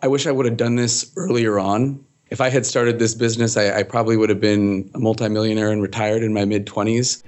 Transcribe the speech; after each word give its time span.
I 0.00 0.06
wish 0.06 0.28
I 0.28 0.30
would 0.30 0.46
have 0.46 0.56
done 0.56 0.76
this 0.76 1.10
earlier 1.16 1.58
on. 1.58 2.04
If 2.30 2.40
I 2.40 2.50
had 2.50 2.64
started 2.64 3.00
this 3.00 3.16
business, 3.16 3.56
I, 3.56 3.78
I 3.78 3.82
probably 3.82 4.16
would 4.16 4.28
have 4.28 4.40
been 4.40 4.88
a 4.94 5.00
multimillionaire 5.00 5.72
and 5.72 5.82
retired 5.82 6.22
in 6.22 6.32
my 6.32 6.44
mid 6.44 6.66
20s. 6.66 7.24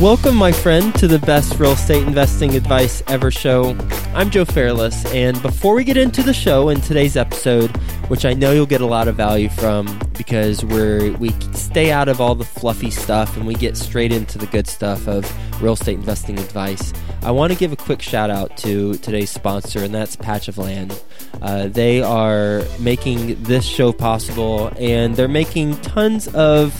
Welcome, 0.00 0.34
my 0.34 0.50
friend, 0.50 0.92
to 0.96 1.06
the 1.06 1.20
best 1.20 1.60
real 1.60 1.70
estate 1.70 2.04
investing 2.04 2.56
advice 2.56 3.04
ever 3.06 3.30
show. 3.30 3.78
I'm 4.14 4.30
Joe 4.30 4.44
Fairless, 4.44 5.04
and 5.12 5.40
before 5.42 5.76
we 5.76 5.84
get 5.84 5.96
into 5.96 6.24
the 6.24 6.34
show 6.34 6.70
in 6.70 6.80
today's 6.80 7.16
episode, 7.16 7.70
which 8.08 8.24
I 8.24 8.34
know 8.34 8.50
you'll 8.50 8.66
get 8.66 8.80
a 8.80 8.86
lot 8.86 9.06
of 9.06 9.14
value 9.14 9.48
from 9.48 9.86
because 10.18 10.64
we're 10.64 11.12
we 11.18 11.30
stay 11.52 11.92
out 11.92 12.08
of 12.08 12.20
all 12.20 12.34
the 12.34 12.44
fluffy 12.44 12.90
stuff 12.90 13.36
and 13.36 13.46
we 13.46 13.54
get 13.54 13.76
straight 13.76 14.10
into 14.10 14.38
the 14.38 14.46
good 14.46 14.66
stuff 14.66 15.06
of 15.06 15.24
real 15.62 15.74
estate 15.74 15.94
investing 15.94 16.36
advice. 16.36 16.92
I 17.26 17.32
want 17.32 17.52
to 17.52 17.58
give 17.58 17.72
a 17.72 17.76
quick 17.76 18.02
shout 18.02 18.30
out 18.30 18.56
to 18.58 18.94
today's 18.98 19.30
sponsor, 19.30 19.82
and 19.82 19.92
that's 19.92 20.14
Patch 20.14 20.46
of 20.46 20.58
Land. 20.58 21.02
Uh, 21.42 21.66
they 21.66 22.00
are 22.00 22.62
making 22.78 23.42
this 23.42 23.64
show 23.64 23.92
possible, 23.92 24.70
and 24.78 25.16
they're 25.16 25.26
making 25.26 25.76
tons 25.78 26.28
of 26.34 26.72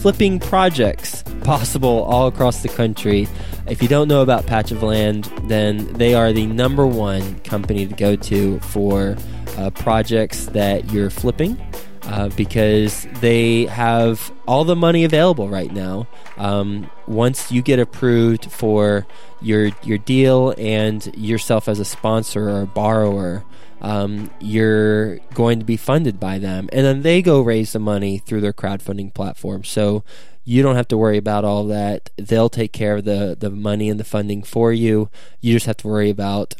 flipping 0.00 0.38
projects 0.38 1.24
possible 1.42 2.04
all 2.04 2.28
across 2.28 2.62
the 2.62 2.68
country. 2.68 3.26
If 3.66 3.82
you 3.82 3.88
don't 3.88 4.06
know 4.06 4.22
about 4.22 4.46
Patch 4.46 4.70
of 4.70 4.84
Land, 4.84 5.24
then 5.48 5.92
they 5.94 6.14
are 6.14 6.32
the 6.32 6.46
number 6.46 6.86
one 6.86 7.40
company 7.40 7.84
to 7.84 7.92
go 7.92 8.14
to 8.14 8.60
for 8.60 9.16
uh, 9.56 9.70
projects 9.70 10.46
that 10.46 10.92
you're 10.92 11.10
flipping. 11.10 11.60
Uh, 12.08 12.30
because 12.30 13.06
they 13.20 13.66
have 13.66 14.32
all 14.46 14.64
the 14.64 14.74
money 14.74 15.04
available 15.04 15.46
right 15.50 15.70
now. 15.70 16.08
Um, 16.38 16.90
once 17.06 17.52
you 17.52 17.60
get 17.60 17.78
approved 17.78 18.50
for 18.50 19.06
your 19.42 19.70
your 19.82 19.98
deal 19.98 20.54
and 20.56 21.04
yourself 21.14 21.68
as 21.68 21.78
a 21.78 21.84
sponsor 21.84 22.48
or 22.48 22.62
a 22.62 22.66
borrower, 22.66 23.44
um, 23.82 24.30
you're 24.40 25.18
going 25.34 25.58
to 25.58 25.66
be 25.66 25.76
funded 25.76 26.18
by 26.18 26.38
them. 26.38 26.70
And 26.72 26.84
then 26.84 27.02
they 27.02 27.20
go 27.20 27.42
raise 27.42 27.72
the 27.72 27.78
money 27.78 28.16
through 28.18 28.40
their 28.40 28.54
crowdfunding 28.54 29.12
platform. 29.12 29.64
So 29.64 30.02
you 30.44 30.62
don't 30.62 30.76
have 30.76 30.88
to 30.88 30.96
worry 30.96 31.18
about 31.18 31.44
all 31.44 31.64
that. 31.66 32.08
They'll 32.16 32.48
take 32.48 32.72
care 32.72 32.96
of 32.96 33.04
the, 33.04 33.36
the 33.38 33.50
money 33.50 33.90
and 33.90 34.00
the 34.00 34.04
funding 34.04 34.42
for 34.42 34.72
you. 34.72 35.10
You 35.42 35.52
just 35.52 35.66
have 35.66 35.76
to 35.78 35.88
worry 35.88 36.08
about 36.08 36.54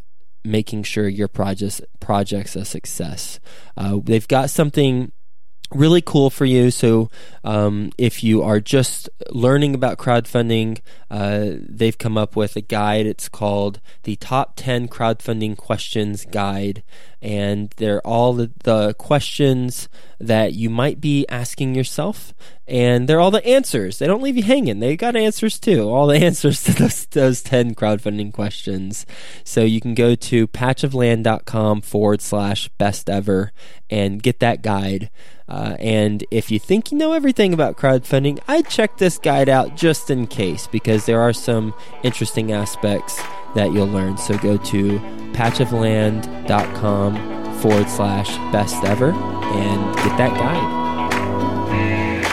making 0.44 0.82
sure 0.82 1.08
your 1.08 1.28
project's, 1.28 1.80
project's 2.00 2.54
a 2.54 2.66
success. 2.66 3.40
Uh, 3.78 4.00
they've 4.02 4.28
got 4.28 4.50
something 4.50 5.12
really 5.70 6.00
cool 6.00 6.30
for 6.30 6.44
you. 6.44 6.70
So, 6.70 7.10
um, 7.44 7.92
if 7.98 8.24
you 8.24 8.42
are 8.42 8.60
just 8.60 9.08
learning 9.30 9.74
about 9.74 9.98
crowdfunding, 9.98 10.80
uh, 11.10 11.50
they've 11.58 11.96
come 11.96 12.16
up 12.16 12.36
with 12.36 12.56
a 12.56 12.60
guide. 12.60 13.06
It's 13.06 13.28
called 13.28 13.80
the 14.04 14.16
Top 14.16 14.54
10 14.56 14.88
Crowdfunding 14.88 15.56
Questions 15.56 16.24
Guide. 16.24 16.82
And 17.20 17.70
they're 17.76 18.06
all 18.06 18.32
the, 18.32 18.50
the 18.64 18.94
questions 18.94 19.88
that 20.20 20.54
you 20.54 20.68
might 20.68 21.00
be 21.00 21.26
asking 21.28 21.74
yourself. 21.74 22.34
And 22.66 23.08
they're 23.08 23.20
all 23.20 23.30
the 23.30 23.46
answers. 23.46 23.98
They 23.98 24.06
don't 24.06 24.22
leave 24.22 24.36
you 24.36 24.42
hanging. 24.42 24.80
They 24.80 24.96
got 24.96 25.16
answers 25.16 25.58
too. 25.58 25.88
All 25.88 26.06
the 26.06 26.16
answers 26.24 26.62
to 26.64 26.72
those, 26.72 27.06
those 27.06 27.42
10 27.42 27.74
crowdfunding 27.74 28.32
questions. 28.32 29.06
So 29.44 29.62
you 29.62 29.80
can 29.80 29.94
go 29.94 30.14
to 30.14 30.48
patchofland.com 30.48 31.80
forward 31.82 32.20
slash 32.20 32.68
best 32.78 33.08
ever 33.08 33.52
and 33.88 34.22
get 34.22 34.40
that 34.40 34.62
guide. 34.62 35.10
Uh, 35.48 35.76
and 35.78 36.24
if 36.30 36.50
you 36.50 36.58
think 36.58 36.92
you 36.92 36.98
know 36.98 37.14
everything 37.14 37.54
about 37.54 37.78
crowdfunding, 37.78 38.38
I'd 38.46 38.68
check 38.68 38.98
this 38.98 39.16
guide 39.16 39.48
out 39.48 39.76
just 39.76 40.10
in 40.10 40.26
case 40.26 40.66
because 40.66 41.06
there 41.06 41.22
are 41.22 41.32
some 41.32 41.72
interesting 42.02 42.52
aspects 42.52 43.18
that 43.54 43.72
you'll 43.72 43.86
learn. 43.86 44.18
So 44.18 44.36
go 44.38 44.58
to 44.58 44.98
patchofland.com 45.32 47.47
forward 47.58 47.88
slash 47.88 48.36
best 48.52 48.82
ever 48.84 49.10
and 49.12 49.96
get 49.96 50.16
that 50.16 50.36
guide. 50.38 50.88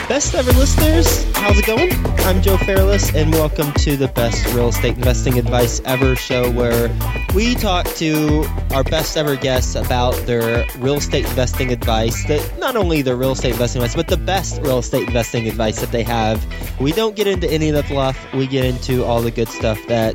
Best 0.08 0.34
ever 0.36 0.52
listeners, 0.52 1.24
how's 1.34 1.58
it 1.58 1.66
going? 1.66 1.90
I'm 2.20 2.40
Joe 2.40 2.56
Fairless, 2.58 3.12
and 3.12 3.32
welcome 3.32 3.72
to 3.72 3.96
the 3.96 4.06
best 4.06 4.46
real 4.54 4.68
estate 4.68 4.94
investing 4.94 5.36
advice 5.36 5.80
ever 5.84 6.14
show 6.14 6.48
where 6.52 6.96
we 7.34 7.56
talk 7.56 7.86
to 7.96 8.46
our 8.70 8.84
best 8.84 9.16
ever 9.16 9.34
guests 9.34 9.74
about 9.74 10.14
their 10.26 10.64
real 10.78 10.94
estate 10.98 11.24
investing 11.24 11.72
advice 11.72 12.24
that 12.28 12.56
not 12.60 12.76
only 12.76 13.02
their 13.02 13.16
real 13.16 13.32
estate 13.32 13.54
investing 13.54 13.82
advice, 13.82 13.96
but 13.96 14.06
the 14.06 14.16
best 14.16 14.62
real 14.62 14.78
estate 14.78 15.08
investing 15.08 15.48
advice 15.48 15.80
that 15.80 15.90
they 15.90 16.04
have. 16.04 16.46
We 16.80 16.92
don't 16.92 17.16
get 17.16 17.26
into 17.26 17.50
any 17.50 17.68
of 17.68 17.74
the 17.74 17.82
fluff, 17.82 18.32
we 18.32 18.46
get 18.46 18.64
into 18.64 19.04
all 19.04 19.20
the 19.20 19.32
good 19.32 19.48
stuff 19.48 19.78
that 19.88 20.14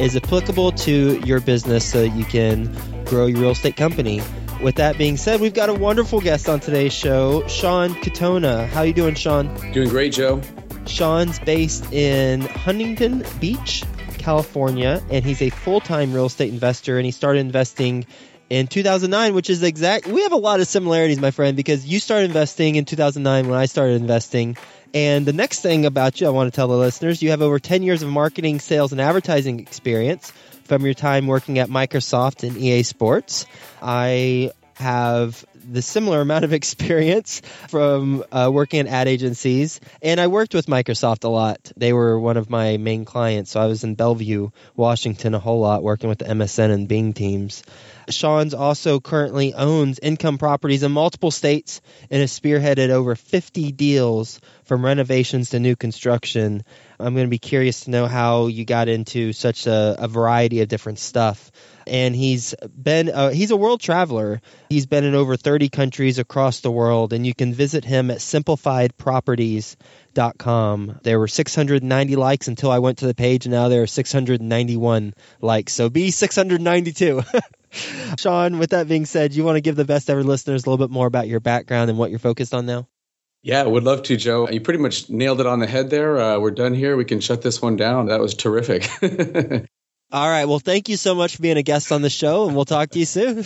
is 0.00 0.14
applicable 0.14 0.70
to 0.72 1.20
your 1.26 1.40
business 1.40 1.84
so 1.84 2.02
that 2.02 2.16
you 2.16 2.24
can 2.24 2.72
grow 3.06 3.26
your 3.26 3.40
real 3.40 3.50
estate 3.50 3.76
company 3.76 4.22
with 4.62 4.76
that 4.76 4.96
being 4.96 5.16
said, 5.16 5.40
we've 5.40 5.54
got 5.54 5.68
a 5.68 5.74
wonderful 5.74 6.20
guest 6.20 6.48
on 6.48 6.60
today's 6.60 6.92
show, 6.92 7.46
Sean 7.48 7.94
Katona. 7.96 8.68
How 8.68 8.82
you 8.82 8.92
doing, 8.92 9.14
Sean? 9.14 9.52
Doing 9.72 9.88
great, 9.88 10.12
Joe. 10.12 10.40
Sean's 10.86 11.38
based 11.40 11.92
in 11.92 12.42
Huntington 12.42 13.24
Beach, 13.40 13.82
California, 14.18 15.02
and 15.10 15.24
he's 15.24 15.42
a 15.42 15.50
full-time 15.50 16.12
real 16.12 16.26
estate 16.26 16.52
investor. 16.52 16.96
And 16.96 17.04
he 17.04 17.10
started 17.10 17.40
investing 17.40 18.06
in 18.50 18.68
2009, 18.68 19.34
which 19.34 19.50
is 19.50 19.62
exact. 19.62 20.06
We 20.06 20.22
have 20.22 20.32
a 20.32 20.36
lot 20.36 20.60
of 20.60 20.68
similarities, 20.68 21.18
my 21.18 21.32
friend, 21.32 21.56
because 21.56 21.84
you 21.84 21.98
started 21.98 22.26
investing 22.26 22.76
in 22.76 22.84
2009 22.84 23.48
when 23.48 23.58
I 23.58 23.66
started 23.66 24.00
investing. 24.00 24.56
And 24.94 25.26
the 25.26 25.32
next 25.32 25.60
thing 25.60 25.86
about 25.86 26.20
you, 26.20 26.26
I 26.26 26.30
want 26.30 26.52
to 26.52 26.54
tell 26.54 26.68
the 26.68 26.76
listeners, 26.76 27.22
you 27.22 27.30
have 27.30 27.42
over 27.42 27.58
10 27.58 27.82
years 27.82 28.02
of 28.02 28.10
marketing, 28.10 28.60
sales, 28.60 28.92
and 28.92 29.00
advertising 29.00 29.58
experience 29.58 30.32
from 30.64 30.84
your 30.84 30.94
time 30.94 31.26
working 31.26 31.58
at 31.58 31.68
Microsoft 31.68 32.46
and 32.46 32.56
EA 32.56 32.82
Sports. 32.82 33.46
I 33.80 34.52
have 34.74 35.44
the 35.70 35.82
similar 35.82 36.20
amount 36.20 36.44
of 36.44 36.52
experience 36.52 37.40
from 37.68 38.24
uh, 38.32 38.50
working 38.52 38.80
at 38.80 38.86
ad 38.86 39.08
agencies, 39.08 39.80
and 40.02 40.20
I 40.20 40.26
worked 40.26 40.54
with 40.54 40.66
Microsoft 40.66 41.24
a 41.24 41.28
lot. 41.28 41.72
They 41.76 41.92
were 41.92 42.18
one 42.18 42.36
of 42.36 42.50
my 42.50 42.76
main 42.76 43.04
clients, 43.04 43.52
so 43.52 43.60
I 43.60 43.66
was 43.66 43.84
in 43.84 43.94
Bellevue, 43.94 44.50
Washington, 44.76 45.34
a 45.34 45.38
whole 45.38 45.60
lot 45.60 45.82
working 45.82 46.08
with 46.08 46.18
the 46.18 46.26
MSN 46.26 46.70
and 46.70 46.88
Bing 46.88 47.12
teams. 47.12 47.62
Sean's 48.08 48.54
also 48.54 48.98
currently 48.98 49.54
owns 49.54 49.98
income 50.00 50.38
properties 50.38 50.82
in 50.82 50.90
multiple 50.92 51.30
states 51.30 51.80
and 52.10 52.20
has 52.20 52.38
spearheaded 52.38 52.90
over 52.90 53.14
50 53.14 53.72
deals 53.72 54.40
from 54.64 54.84
renovations 54.84 55.50
to 55.50 55.60
new 55.60 55.76
construction. 55.76 56.64
I'm 56.98 57.14
going 57.14 57.26
to 57.26 57.30
be 57.30 57.38
curious 57.38 57.84
to 57.84 57.90
know 57.90 58.06
how 58.06 58.46
you 58.46 58.64
got 58.64 58.88
into 58.88 59.32
such 59.32 59.66
a, 59.66 59.96
a 59.98 60.08
variety 60.08 60.60
of 60.60 60.68
different 60.68 60.98
stuff. 60.98 61.50
And 61.86 62.14
he's 62.14 62.54
been 62.80 63.08
uh, 63.08 63.30
he's 63.30 63.50
a 63.50 63.56
world 63.56 63.80
traveler. 63.80 64.40
He's 64.68 64.86
been 64.86 65.02
in 65.04 65.16
over 65.16 65.36
30 65.36 65.68
countries 65.68 66.20
across 66.20 66.60
the 66.60 66.70
world, 66.70 67.12
and 67.12 67.26
you 67.26 67.34
can 67.34 67.52
visit 67.52 67.84
him 67.84 68.12
at 68.12 68.18
simplifiedproperties.com. 68.18 71.00
There 71.02 71.18
were 71.18 71.26
690 71.26 72.16
likes 72.16 72.46
until 72.46 72.70
I 72.70 72.78
went 72.78 72.98
to 72.98 73.06
the 73.06 73.14
page, 73.14 73.46
and 73.46 73.52
now 73.52 73.68
there 73.68 73.82
are 73.82 73.88
691 73.88 75.14
likes. 75.40 75.72
So 75.72 75.90
be 75.90 76.12
692. 76.12 77.24
Sean, 78.18 78.58
with 78.58 78.70
that 78.70 78.86
being 78.86 79.06
said, 79.06 79.34
you 79.34 79.44
want 79.44 79.56
to 79.56 79.60
give 79.60 79.76
the 79.76 79.84
best 79.84 80.10
ever 80.10 80.22
listeners 80.22 80.64
a 80.64 80.70
little 80.70 80.86
bit 80.86 80.92
more 80.92 81.06
about 81.06 81.26
your 81.26 81.40
background 81.40 81.90
and 81.90 81.98
what 81.98 82.10
you're 82.10 82.18
focused 82.18 82.54
on 82.54 82.66
now? 82.66 82.86
Yeah, 83.42 83.64
would 83.64 83.82
love 83.82 84.04
to, 84.04 84.16
Joe. 84.16 84.48
You 84.48 84.60
pretty 84.60 84.78
much 84.78 85.10
nailed 85.10 85.40
it 85.40 85.46
on 85.46 85.58
the 85.58 85.66
head 85.66 85.90
there. 85.90 86.18
Uh, 86.18 86.38
we're 86.38 86.52
done 86.52 86.74
here. 86.74 86.96
We 86.96 87.04
can 87.04 87.20
shut 87.20 87.42
this 87.42 87.60
one 87.60 87.74
down. 87.74 88.06
That 88.06 88.20
was 88.20 88.34
terrific. 88.34 88.88
All 90.12 90.28
right. 90.28 90.44
Well, 90.44 90.60
thank 90.60 90.88
you 90.88 90.96
so 90.96 91.14
much 91.14 91.36
for 91.36 91.42
being 91.42 91.56
a 91.56 91.62
guest 91.62 91.90
on 91.90 92.02
the 92.02 92.10
show, 92.10 92.46
and 92.46 92.54
we'll 92.54 92.64
talk 92.66 92.90
to 92.90 93.00
you 93.00 93.04
soon. 93.04 93.44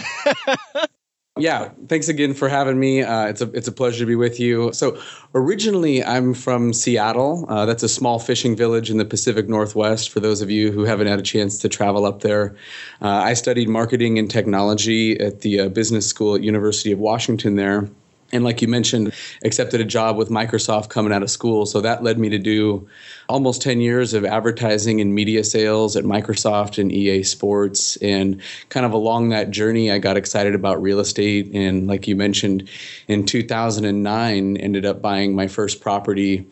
yeah, 1.39 1.71
thanks 1.89 2.09
again 2.09 2.35
for 2.35 2.49
having 2.49 2.79
me. 2.79 3.03
Uh, 3.03 3.29
it's 3.29 3.41
a 3.41 3.51
it's 3.53 3.69
a 3.69 3.73
pleasure 3.73 4.01
to 4.01 4.07
be 4.07 4.17
with 4.17 4.39
you. 4.39 4.73
So, 4.75 5.01
originally, 5.35 6.05
I'm 6.05 6.35
from 6.35 6.75
Seattle. 6.75 7.47
Uh, 7.49 7.65
that's 7.65 7.85
a 7.85 7.89
small 7.89 8.19
fishing 8.19 8.55
village 8.55 8.91
in 8.91 8.99
the 8.99 9.05
Pacific 9.07 9.49
Northwest. 9.49 10.11
For 10.11 10.21
those 10.21 10.43
of 10.43 10.51
you 10.51 10.73
who 10.73 10.85
haven't 10.85 11.07
had 11.07 11.21
a 11.21 11.23
chance 11.23 11.59
to 11.59 11.71
travel 11.71 12.05
up 12.05 12.21
there, 12.21 12.57
uh, 13.01 13.09
I 13.09 13.33
studied 13.33 13.71
marketing 13.71 14.19
and 14.19 14.31
technology 14.31 15.19
at 15.19 15.41
the 15.41 15.61
uh, 15.61 15.69
business 15.71 16.07
school 16.07 16.35
at 16.35 16.43
University 16.43 16.93
of 16.93 16.99
Washington 16.99 17.55
there 17.55 17.89
and 18.33 18.45
like 18.45 18.61
you 18.61 18.69
mentioned 18.69 19.13
accepted 19.45 19.81
a 19.81 19.85
job 19.85 20.17
with 20.17 20.29
microsoft 20.29 20.89
coming 20.89 21.13
out 21.13 21.23
of 21.23 21.31
school. 21.31 21.67
So 21.67 21.81
that 21.81 22.03
led 22.03 22.19
me 22.19 22.29
to 22.31 22.39
do 22.39 22.89
almost 23.29 23.63
10 23.63 23.81
years 23.81 24.15
of 24.15 24.25
advertising 24.25 25.01
and 25.01 25.15
media 25.15 25.45
sales 25.45 25.97
at 25.97 26.05
microsoft 26.05 26.79
and 26.79 26.93
ea 26.93 27.23
sports. 27.23 27.97
And 27.99 28.41
kind 28.69 28.85
of 28.85 28.93
along 28.93 29.29
that 29.29 29.51
journey 29.51 29.91
i 29.91 29.99
got 29.99 30.17
excited 30.17 30.55
about 30.55 30.83
real 30.83 30.99
estate. 30.99 31.51
And 31.55 31.87
like 31.87 32.09
you 32.09 32.17
mentioned 32.17 32.69
in 33.09 33.25
2009 33.25 34.57
ended 34.57 34.85
up 34.85 35.01
buying 35.01 35.35
my 35.35 35.47
first 35.47 35.81
property 35.81 36.47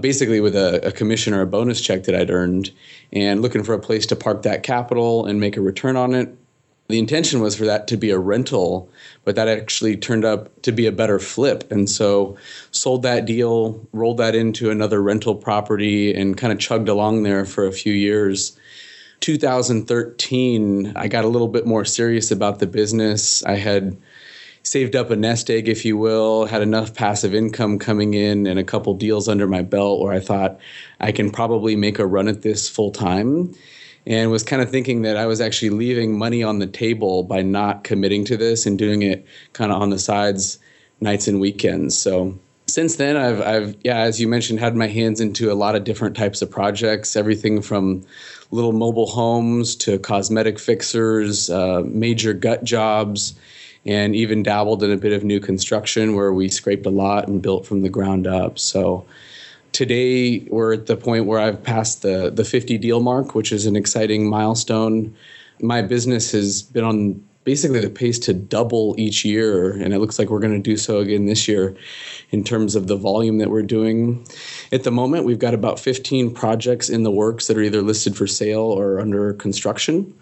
basically 0.00 0.40
with 0.40 0.54
a, 0.54 0.86
a 0.86 0.92
commission 0.92 1.34
or 1.34 1.40
a 1.40 1.46
bonus 1.46 1.80
check 1.80 2.04
that 2.04 2.14
i'd 2.14 2.30
earned 2.30 2.70
and 3.12 3.42
looking 3.42 3.64
for 3.64 3.74
a 3.74 3.78
place 3.78 4.06
to 4.06 4.14
park 4.14 4.42
that 4.42 4.62
capital 4.62 5.26
and 5.26 5.40
make 5.40 5.56
a 5.56 5.60
return 5.60 5.96
on 5.96 6.14
it 6.14 6.37
the 6.88 6.98
intention 6.98 7.40
was 7.40 7.54
for 7.54 7.66
that 7.66 7.86
to 7.88 7.98
be 7.98 8.10
a 8.10 8.18
rental, 8.18 8.90
but 9.24 9.36
that 9.36 9.46
actually 9.46 9.96
turned 9.96 10.24
up 10.24 10.62
to 10.62 10.72
be 10.72 10.86
a 10.86 10.92
better 10.92 11.18
flip. 11.18 11.70
And 11.70 11.88
so 11.88 12.38
sold 12.70 13.02
that 13.02 13.26
deal, 13.26 13.86
rolled 13.92 14.16
that 14.18 14.34
into 14.34 14.70
another 14.70 15.02
rental 15.02 15.34
property, 15.34 16.14
and 16.14 16.36
kind 16.36 16.52
of 16.52 16.58
chugged 16.58 16.88
along 16.88 17.24
there 17.24 17.44
for 17.44 17.66
a 17.66 17.72
few 17.72 17.92
years. 17.92 18.58
2013, 19.20 20.94
I 20.96 21.08
got 21.08 21.26
a 21.26 21.28
little 21.28 21.48
bit 21.48 21.66
more 21.66 21.84
serious 21.84 22.30
about 22.30 22.58
the 22.58 22.66
business. 22.66 23.44
I 23.44 23.56
had 23.56 23.98
saved 24.62 24.96
up 24.96 25.10
a 25.10 25.16
nest 25.16 25.50
egg, 25.50 25.68
if 25.68 25.84
you 25.84 25.98
will, 25.98 26.46
had 26.46 26.62
enough 26.62 26.94
passive 26.94 27.34
income 27.34 27.78
coming 27.78 28.14
in 28.14 28.46
and 28.46 28.58
a 28.58 28.64
couple 28.64 28.94
deals 28.94 29.28
under 29.28 29.46
my 29.46 29.62
belt 29.62 30.00
where 30.00 30.12
I 30.12 30.20
thought 30.20 30.58
I 31.00 31.12
can 31.12 31.30
probably 31.30 31.76
make 31.76 31.98
a 31.98 32.06
run 32.06 32.28
at 32.28 32.42
this 32.42 32.66
full 32.68 32.92
time. 32.92 33.54
And 34.08 34.30
was 34.30 34.42
kind 34.42 34.62
of 34.62 34.70
thinking 34.70 35.02
that 35.02 35.16
I 35.16 35.26
was 35.26 35.40
actually 35.40 35.70
leaving 35.70 36.18
money 36.18 36.42
on 36.42 36.58
the 36.58 36.66
table 36.66 37.22
by 37.22 37.42
not 37.42 37.84
committing 37.84 38.24
to 38.24 38.36
this 38.36 38.66
and 38.66 38.78
doing 38.78 39.02
it 39.02 39.24
kind 39.52 39.70
of 39.70 39.80
on 39.80 39.90
the 39.90 39.98
sides 39.98 40.58
nights 41.00 41.28
and 41.28 41.40
weekends. 41.40 41.96
So 41.96 42.36
since 42.66 42.96
then 42.96 43.16
I've 43.16 43.40
I've 43.40 43.76
yeah, 43.84 43.98
as 43.98 44.20
you 44.20 44.26
mentioned, 44.26 44.60
had 44.60 44.74
my 44.74 44.88
hands 44.88 45.20
into 45.20 45.52
a 45.52 45.54
lot 45.54 45.76
of 45.76 45.84
different 45.84 46.16
types 46.16 46.42
of 46.42 46.50
projects, 46.50 47.16
everything 47.16 47.62
from 47.62 48.04
little 48.50 48.72
mobile 48.72 49.06
homes 49.06 49.76
to 49.76 49.98
cosmetic 49.98 50.58
fixers, 50.58 51.50
uh, 51.50 51.82
major 51.84 52.32
gut 52.32 52.64
jobs, 52.64 53.34
and 53.84 54.16
even 54.16 54.42
dabbled 54.42 54.82
in 54.82 54.90
a 54.90 54.96
bit 54.96 55.12
of 55.12 55.22
new 55.22 55.40
construction 55.40 56.14
where 56.14 56.32
we 56.32 56.48
scraped 56.48 56.86
a 56.86 56.90
lot 56.90 57.28
and 57.28 57.42
built 57.42 57.66
from 57.66 57.82
the 57.82 57.88
ground 57.88 58.26
up. 58.26 58.58
So 58.58 59.04
today 59.78 60.40
we're 60.50 60.72
at 60.72 60.86
the 60.86 60.96
point 60.96 61.24
where 61.26 61.38
I've 61.38 61.62
passed 61.62 62.02
the 62.02 62.30
the 62.30 62.44
50 62.44 62.78
deal 62.78 62.98
mark, 62.98 63.36
which 63.36 63.52
is 63.52 63.64
an 63.64 63.76
exciting 63.76 64.28
milestone. 64.28 65.14
My 65.60 65.82
business 65.82 66.32
has 66.32 66.62
been 66.62 66.82
on 66.82 67.24
basically 67.44 67.78
the 67.78 67.88
pace 67.88 68.18
to 68.18 68.34
double 68.34 68.96
each 68.98 69.24
year, 69.24 69.70
and 69.70 69.94
it 69.94 70.00
looks 70.00 70.18
like 70.18 70.30
we're 70.30 70.40
going 70.40 70.60
to 70.60 70.70
do 70.70 70.76
so 70.76 70.98
again 70.98 71.26
this 71.26 71.46
year 71.46 71.76
in 72.30 72.42
terms 72.42 72.74
of 72.74 72.88
the 72.88 72.96
volume 72.96 73.38
that 73.38 73.50
we're 73.50 73.62
doing. 73.62 74.26
At 74.72 74.82
the 74.82 74.90
moment, 74.90 75.24
we've 75.24 75.38
got 75.38 75.54
about 75.54 75.78
15 75.78 76.34
projects 76.34 76.88
in 76.88 77.04
the 77.04 77.12
works 77.12 77.46
that 77.46 77.56
are 77.56 77.62
either 77.62 77.80
listed 77.80 78.16
for 78.16 78.26
sale 78.26 78.62
or 78.80 78.98
under 78.98 79.32
construction. 79.34 80.12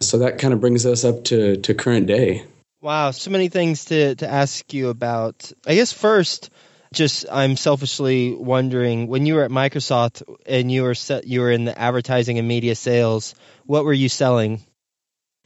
So 0.00 0.16
that 0.18 0.38
kind 0.38 0.54
of 0.54 0.62
brings 0.62 0.86
us 0.86 1.04
up 1.04 1.24
to, 1.24 1.58
to 1.58 1.74
current 1.74 2.06
day. 2.06 2.44
Wow, 2.80 3.10
so 3.10 3.30
many 3.30 3.48
things 3.48 3.84
to, 3.86 4.14
to 4.16 4.26
ask 4.26 4.72
you 4.72 4.88
about. 4.88 5.52
I 5.66 5.74
guess 5.74 5.92
first, 5.92 6.50
just 6.94 7.26
I'm 7.30 7.56
selfishly 7.56 8.34
wondering 8.34 9.06
when 9.08 9.26
you 9.26 9.34
were 9.34 9.44
at 9.44 9.50
Microsoft 9.50 10.22
and 10.46 10.70
you 10.70 10.82
were 10.82 10.94
set, 10.94 11.26
you 11.26 11.40
were 11.40 11.50
in 11.50 11.64
the 11.64 11.78
advertising 11.78 12.38
and 12.38 12.48
media 12.48 12.74
sales, 12.74 13.34
what 13.66 13.84
were 13.84 13.92
you 13.92 14.08
selling? 14.08 14.62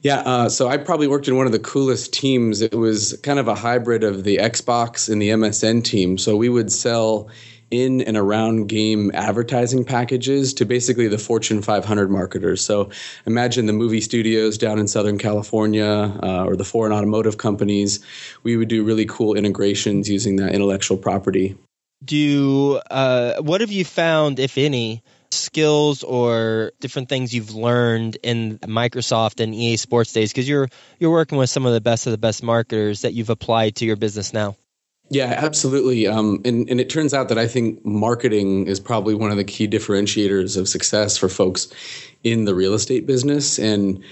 Yeah, 0.01 0.19
uh, 0.19 0.49
so 0.49 0.69
I 0.69 0.77
probably 0.77 1.07
worked 1.07 1.27
in 1.27 1.35
one 1.35 1.45
of 1.45 1.51
the 1.51 1.59
coolest 1.59 2.13
teams. 2.13 2.61
It 2.61 2.73
was 2.73 3.19
kind 3.21 3.37
of 3.37 3.49
a 3.49 3.55
hybrid 3.55 4.05
of 4.05 4.23
the 4.23 4.37
Xbox 4.37 5.11
and 5.11 5.21
the 5.21 5.29
MSN 5.29 5.83
team. 5.83 6.17
So 6.17 6.37
we 6.37 6.47
would 6.47 6.71
sell 6.71 7.29
in 7.71 8.01
and 8.01 8.17
around 8.17 8.67
game 8.67 9.11
advertising 9.13 9.83
packages 9.85 10.53
to 10.55 10.65
basically 10.65 11.07
the 11.07 11.17
Fortune 11.17 11.61
500 11.61 12.09
marketers. 12.09 12.63
So 12.63 12.89
imagine 13.25 13.65
the 13.65 13.73
movie 13.73 14.01
studios 14.01 14.57
down 14.57 14.79
in 14.79 14.87
Southern 14.87 15.17
California 15.17 15.85
uh, 15.85 16.45
or 16.45 16.55
the 16.55 16.63
foreign 16.63 16.93
automotive 16.93 17.37
companies. 17.37 17.99
We 18.43 18.57
would 18.57 18.67
do 18.67 18.83
really 18.83 19.05
cool 19.05 19.35
integrations 19.35 20.09
using 20.09 20.37
that 20.37 20.53
intellectual 20.53 20.97
property. 20.97 21.57
Do 22.03 22.79
uh, 22.89 23.41
what 23.41 23.61
have 23.61 23.71
you 23.71 23.85
found, 23.85 24.39
if 24.39 24.57
any? 24.57 25.03
skills 25.31 26.03
or 26.03 26.71
different 26.79 27.09
things 27.09 27.33
you've 27.33 27.53
learned 27.53 28.17
in 28.23 28.57
Microsoft 28.59 29.41
and 29.41 29.53
EA 29.53 29.77
Sports 29.77 30.13
days? 30.13 30.31
Because 30.31 30.47
you're 30.47 30.69
you're 30.99 31.11
working 31.11 31.37
with 31.37 31.49
some 31.49 31.65
of 31.65 31.73
the 31.73 31.81
best 31.81 32.07
of 32.07 32.11
the 32.11 32.17
best 32.17 32.43
marketers 32.43 33.01
that 33.01 33.13
you've 33.13 33.29
applied 33.29 33.75
to 33.75 33.85
your 33.85 33.95
business 33.95 34.33
now. 34.33 34.55
Yeah, 35.11 35.33
absolutely. 35.37 36.05
Um, 36.05 36.39
and, 36.45 36.69
and 36.69 36.79
it 36.79 36.89
turns 36.89 37.15
out 37.15 37.29
that 37.29 37.39
I 37.39 37.47
think 37.47 37.83
marketing 37.83 38.67
is 38.67 38.79
probably 38.79 39.15
one 39.15 39.31
of 39.31 39.37
the 39.37 39.43
key 39.43 39.67
differentiators 39.67 40.55
of 40.55 40.69
success 40.69 41.17
for 41.17 41.27
folks 41.27 41.67
in 42.23 42.45
the 42.45 42.53
real 42.53 42.75
estate 42.75 43.07
business. 43.07 43.57
And 43.57 44.03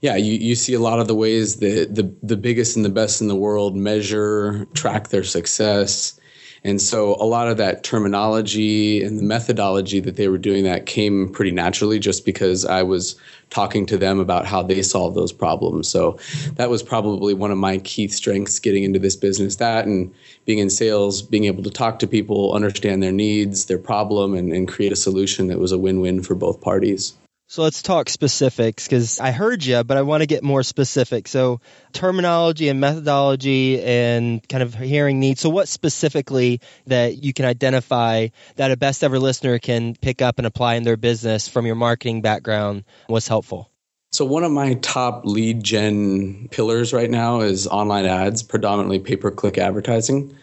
yeah, 0.00 0.16
you, 0.16 0.32
you 0.34 0.54
see 0.54 0.72
a 0.72 0.80
lot 0.80 1.00
of 1.00 1.06
the 1.06 1.14
ways 1.14 1.56
that 1.56 1.94
the, 1.94 2.10
the 2.22 2.36
biggest 2.36 2.76
and 2.76 2.84
the 2.84 2.90
best 2.90 3.20
in 3.20 3.28
the 3.28 3.36
world 3.36 3.76
measure, 3.76 4.64
track 4.72 5.08
their 5.08 5.24
success, 5.24 6.18
and 6.64 6.80
so 6.80 7.14
a 7.20 7.24
lot 7.24 7.48
of 7.48 7.56
that 7.58 7.84
terminology 7.84 9.02
and 9.02 9.18
the 9.18 9.22
methodology 9.22 10.00
that 10.00 10.16
they 10.16 10.28
were 10.28 10.38
doing 10.38 10.64
that 10.64 10.86
came 10.86 11.28
pretty 11.28 11.50
naturally 11.50 11.98
just 11.98 12.24
because 12.24 12.64
I 12.64 12.82
was 12.82 13.16
talking 13.50 13.86
to 13.86 13.96
them 13.96 14.18
about 14.18 14.46
how 14.46 14.62
they 14.62 14.82
solve 14.82 15.14
those 15.14 15.32
problems. 15.32 15.88
So 15.88 16.18
that 16.54 16.68
was 16.68 16.82
probably 16.82 17.34
one 17.34 17.50
of 17.50 17.58
my 17.58 17.78
key 17.78 18.08
strengths 18.08 18.58
getting 18.58 18.84
into 18.84 18.98
this 18.98 19.16
business. 19.16 19.56
That 19.56 19.86
and 19.86 20.12
being 20.44 20.58
in 20.58 20.70
sales, 20.70 21.22
being 21.22 21.44
able 21.44 21.62
to 21.62 21.70
talk 21.70 21.98
to 22.00 22.06
people, 22.06 22.52
understand 22.54 23.02
their 23.02 23.12
needs, 23.12 23.66
their 23.66 23.78
problem, 23.78 24.34
and, 24.34 24.52
and 24.52 24.68
create 24.68 24.92
a 24.92 24.96
solution 24.96 25.48
that 25.48 25.58
was 25.58 25.72
a 25.72 25.78
win 25.78 26.00
win 26.00 26.22
for 26.22 26.34
both 26.34 26.60
parties. 26.60 27.14
So 27.50 27.62
let's 27.62 27.80
talk 27.80 28.10
specifics 28.10 28.86
because 28.86 29.18
I 29.20 29.30
heard 29.30 29.64
you, 29.64 29.82
but 29.82 29.96
I 29.96 30.02
want 30.02 30.20
to 30.20 30.26
get 30.26 30.42
more 30.42 30.62
specific. 30.62 31.26
So 31.26 31.62
terminology 31.94 32.68
and 32.68 32.78
methodology 32.78 33.82
and 33.82 34.46
kind 34.46 34.62
of 34.62 34.74
hearing 34.74 35.18
needs. 35.18 35.40
So 35.40 35.48
what 35.48 35.66
specifically 35.66 36.60
that 36.88 37.24
you 37.24 37.32
can 37.32 37.46
identify 37.46 38.28
that 38.56 38.70
a 38.70 38.76
best 38.76 39.02
ever 39.02 39.18
listener 39.18 39.58
can 39.58 39.94
pick 39.94 40.20
up 40.20 40.36
and 40.36 40.46
apply 40.46 40.74
in 40.74 40.82
their 40.82 40.98
business 40.98 41.48
from 41.48 41.64
your 41.64 41.74
marketing 41.74 42.20
background 42.20 42.84
was 43.08 43.26
helpful? 43.26 43.70
So 44.12 44.26
one 44.26 44.44
of 44.44 44.52
my 44.52 44.74
top 44.74 45.22
lead 45.24 45.64
gen 45.64 46.48
pillars 46.50 46.92
right 46.92 47.10
now 47.10 47.40
is 47.40 47.66
online 47.66 48.04
ads, 48.04 48.42
predominantly 48.42 48.98
pay 48.98 49.16
per 49.16 49.30
click 49.30 49.56
advertising. 49.56 50.36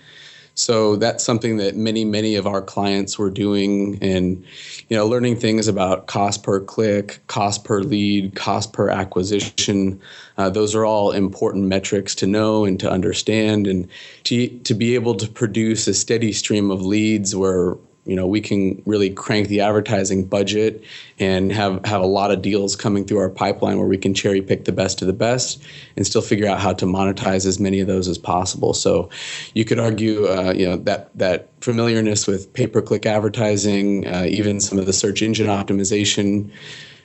So 0.56 0.96
that's 0.96 1.24
something 1.24 1.58
that 1.58 1.76
many, 1.76 2.06
many 2.06 2.38
of 2.38 2.48
our 2.48 2.62
clients 2.62 3.20
were 3.20 3.30
doing 3.30 4.00
and, 4.02 4.42
you 4.88 4.96
know, 4.96 5.06
learning 5.06 5.36
things 5.36 5.68
about 5.68 6.08
cost 6.08 6.44
per 6.44 6.62
click, 6.62 7.20
cost 7.28 7.66
per 7.66 7.82
lead, 7.82 8.36
cost 8.36 8.72
per 8.72 8.90
acquisition. 8.90 10.00
Uh, 10.38 10.50
those 10.50 10.74
are 10.74 10.86
all 10.86 11.12
important 11.12 11.66
metrics 11.66 12.16
to 12.16 12.26
know 12.26 12.64
and 12.64 12.80
to 12.80 12.90
understand 12.90 13.68
and 13.68 13.90
to, 14.24 14.48
to 14.60 14.74
be 14.74 14.96
able 14.96 15.16
to 15.16 15.28
produce 15.28 15.88
a 15.88 15.94
steady 15.94 16.32
stream 16.32 16.72
of 16.72 16.82
leads 16.82 17.36
where 17.36 17.76
you 18.06 18.16
know 18.16 18.28
we 18.28 18.40
can 18.40 18.82
really 18.86 19.10
crank 19.10 19.48
the 19.48 19.62
advertising 19.62 20.26
budget 20.26 20.84
and 21.20 21.52
have 21.52 21.84
have 21.86 22.02
a 22.02 22.06
lot 22.06 22.32
of 22.32 22.42
deals 22.42 22.76
coming 22.76 23.06
through 23.06 23.18
our 23.18 23.30
pipeline 23.30 23.78
where 23.78 23.88
we 23.88 23.98
can 23.98 24.14
cherry 24.14 24.42
pick 24.42 24.66
the 24.66 24.72
best 24.72 25.02
of 25.02 25.08
the 25.08 25.14
best 25.14 25.62
and 25.98 26.06
still 26.06 26.22
figure 26.22 26.48
out 26.48 26.60
how 26.60 26.74
to 26.74 26.86
monetize 26.86 27.46
as 27.46 27.60
many 27.60 27.80
of 27.80 27.88
those 27.88 28.08
as 28.08 28.18
possible. 28.18 28.74
So 28.74 29.10
you 29.54 29.66
could 29.66 29.80
argue 29.80 30.28
uh, 30.28 30.54
you 30.56 30.68
know 30.68 30.78
that 30.78 31.10
that 31.18 31.50
familiarness 31.62 32.28
with 32.28 32.52
pay 32.54 32.68
per 32.68 32.82
click 32.82 33.06
advertising 33.06 34.08
uh, 34.08 34.26
even 34.28 34.62
some 34.62 34.78
of 34.78 34.86
the 34.86 34.94
search 34.94 35.22
engine 35.22 35.48
optimization 35.48 36.52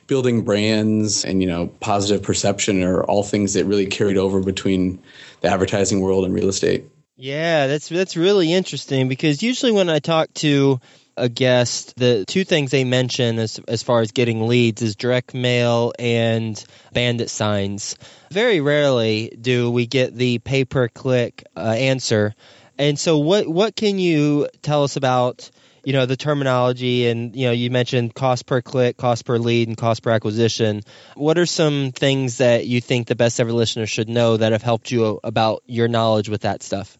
building 0.07 0.43
brands 0.43 1.25
and 1.25 1.41
you 1.41 1.47
know 1.47 1.69
positive 1.79 2.21
perception 2.21 2.83
are 2.83 3.05
all 3.05 3.23
things 3.23 3.55
that 3.55 3.65
really 3.65 3.87
carried 3.87 4.17
over 4.17 4.41
between 4.41 5.01
the 5.41 5.49
advertising 5.49 6.01
world 6.01 6.25
and 6.25 6.35
real 6.35 6.49
estate 6.49 6.90
yeah, 7.21 7.67
that's 7.67 7.89
that's 7.89 8.17
really 8.17 8.53
interesting 8.53 9.09
because 9.09 9.43
usually 9.43 9.73
when 9.73 9.91
I 9.91 9.99
talk 9.99 10.33
to 10.35 10.81
a 11.19 11.29
guest, 11.29 11.95
the 11.97 12.25
two 12.27 12.45
things 12.45 12.71
they 12.71 12.85
mention 12.85 13.39
as 13.39 13.61
as 13.69 13.83
far 13.83 14.01
as 14.01 14.13
getting 14.13 14.49
leads 14.49 14.81
is 14.81 14.97
direct 14.97 15.35
mail 15.35 15.93
and 15.99 16.63
bandit 16.95 17.29
signs. 17.29 17.97
Very 18.31 18.63
rarely 18.63 19.37
do 19.39 19.71
we 19.71 19.87
get 19.87 20.15
the 20.15 20.39
pay 20.39 20.65
per 20.65 20.89
click 20.89 21.45
uh, 21.55 21.61
answer. 21.61 22.35
And 22.79 22.99
so, 22.99 23.19
what 23.19 23.47
what 23.47 23.77
can 23.77 23.99
you 23.99 24.49
tell 24.63 24.85
us 24.85 24.97
about? 24.97 25.51
you 25.85 25.95
know 25.95 26.05
the 26.05 26.17
terminology 26.17 27.09
and 27.09 27.35
you 27.35 27.47
know 27.47 27.53
you 27.53 27.71
mentioned 27.71 28.15
cost 28.15 28.45
per 28.47 28.61
click 28.61 28.99
cost 28.99 29.25
per 29.25 29.39
lead 29.39 29.69
and 29.69 29.79
cost 29.79 30.03
per 30.03 30.11
acquisition 30.11 30.83
what 31.15 31.39
are 31.39 31.47
some 31.47 31.93
things 31.93 32.39
that 32.39 32.67
you 32.67 32.83
think 32.83 33.07
the 33.07 33.17
best 33.17 33.41
ever 33.41 33.51
listener 33.53 33.87
should 33.87 34.09
know 34.09 34.37
that 34.37 34.53
have 34.53 34.63
helped 34.63 34.91
you 34.91 35.19
about 35.25 35.63
your 35.67 35.89
knowledge 35.89 36.29
with 36.29 36.43
that 36.43 36.63
stuff 36.63 36.99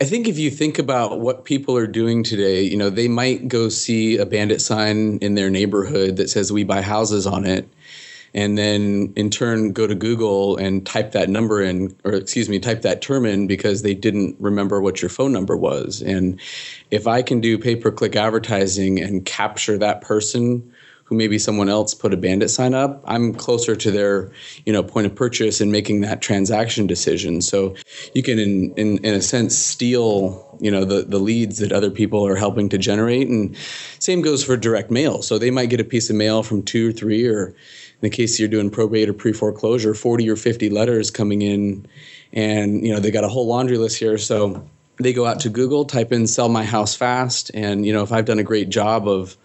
I 0.00 0.06
think 0.06 0.26
if 0.26 0.38
you 0.38 0.50
think 0.50 0.78
about 0.78 1.20
what 1.20 1.44
people 1.44 1.76
are 1.76 1.86
doing 1.86 2.22
today, 2.22 2.62
you 2.62 2.76
know, 2.76 2.88
they 2.88 3.06
might 3.06 3.48
go 3.48 3.68
see 3.68 4.16
a 4.16 4.24
bandit 4.24 4.62
sign 4.62 5.18
in 5.18 5.34
their 5.34 5.50
neighborhood 5.50 6.16
that 6.16 6.30
says 6.30 6.50
we 6.50 6.64
buy 6.64 6.80
houses 6.80 7.26
on 7.26 7.44
it 7.44 7.68
and 8.32 8.56
then 8.56 9.12
in 9.16 9.28
turn 9.28 9.72
go 9.72 9.86
to 9.86 9.94
Google 9.94 10.56
and 10.56 10.86
type 10.86 11.12
that 11.12 11.28
number 11.28 11.60
in 11.60 11.94
or 12.04 12.14
excuse 12.14 12.48
me, 12.48 12.58
type 12.58 12.80
that 12.82 13.02
term 13.02 13.26
in 13.26 13.46
because 13.46 13.82
they 13.82 13.94
didn't 13.94 14.36
remember 14.38 14.80
what 14.80 15.02
your 15.02 15.08
phone 15.10 15.32
number 15.32 15.56
was. 15.56 16.00
And 16.00 16.40
if 16.90 17.06
I 17.06 17.20
can 17.22 17.40
do 17.40 17.58
pay-per-click 17.58 18.16
advertising 18.16 19.02
and 19.02 19.26
capture 19.26 19.76
that 19.78 20.00
person 20.00 20.72
who 21.10 21.16
maybe 21.16 21.40
someone 21.40 21.68
else 21.68 21.92
put 21.92 22.14
a 22.14 22.16
bandit 22.16 22.48
sign 22.50 22.72
up, 22.72 23.02
I'm 23.04 23.34
closer 23.34 23.74
to 23.74 23.90
their, 23.90 24.30
you 24.64 24.72
know, 24.72 24.84
point 24.84 25.08
of 25.08 25.14
purchase 25.16 25.60
and 25.60 25.72
making 25.72 26.02
that 26.02 26.22
transaction 26.22 26.86
decision. 26.86 27.42
So 27.42 27.74
you 28.14 28.22
can, 28.22 28.38
in, 28.38 28.72
in, 28.76 28.98
in 28.98 29.14
a 29.14 29.20
sense, 29.20 29.58
steal, 29.58 30.56
you 30.60 30.70
know, 30.70 30.84
the, 30.84 31.02
the 31.02 31.18
leads 31.18 31.58
that 31.58 31.72
other 31.72 31.90
people 31.90 32.24
are 32.24 32.36
helping 32.36 32.68
to 32.68 32.78
generate. 32.78 33.26
And 33.26 33.56
same 33.98 34.22
goes 34.22 34.44
for 34.44 34.56
direct 34.56 34.92
mail. 34.92 35.20
So 35.22 35.36
they 35.36 35.50
might 35.50 35.66
get 35.66 35.80
a 35.80 35.84
piece 35.84 36.08
of 36.10 36.16
mail 36.16 36.44
from 36.44 36.62
two 36.62 36.90
or 36.90 36.92
three, 36.92 37.26
or 37.26 37.48
in 37.48 37.54
the 38.02 38.10
case 38.10 38.38
you're 38.38 38.48
doing 38.48 38.70
probate 38.70 39.08
or 39.08 39.12
pre 39.12 39.32
foreclosure, 39.32 39.94
40 39.94 40.30
or 40.30 40.36
50 40.36 40.70
letters 40.70 41.10
coming 41.10 41.42
in. 41.42 41.88
And, 42.32 42.86
you 42.86 42.94
know, 42.94 43.00
they 43.00 43.10
got 43.10 43.24
a 43.24 43.28
whole 43.28 43.48
laundry 43.48 43.78
list 43.78 43.98
here. 43.98 44.16
So 44.16 44.64
they 45.00 45.12
go 45.12 45.26
out 45.26 45.40
to 45.40 45.48
Google, 45.48 45.86
type 45.86 46.12
in 46.12 46.28
sell 46.28 46.48
my 46.48 46.62
house 46.62 46.94
fast. 46.94 47.50
And, 47.52 47.84
you 47.84 47.92
know, 47.92 48.04
if 48.04 48.12
I've 48.12 48.26
done 48.26 48.38
a 48.38 48.44
great 48.44 48.68
job 48.68 49.08
of, 49.08 49.36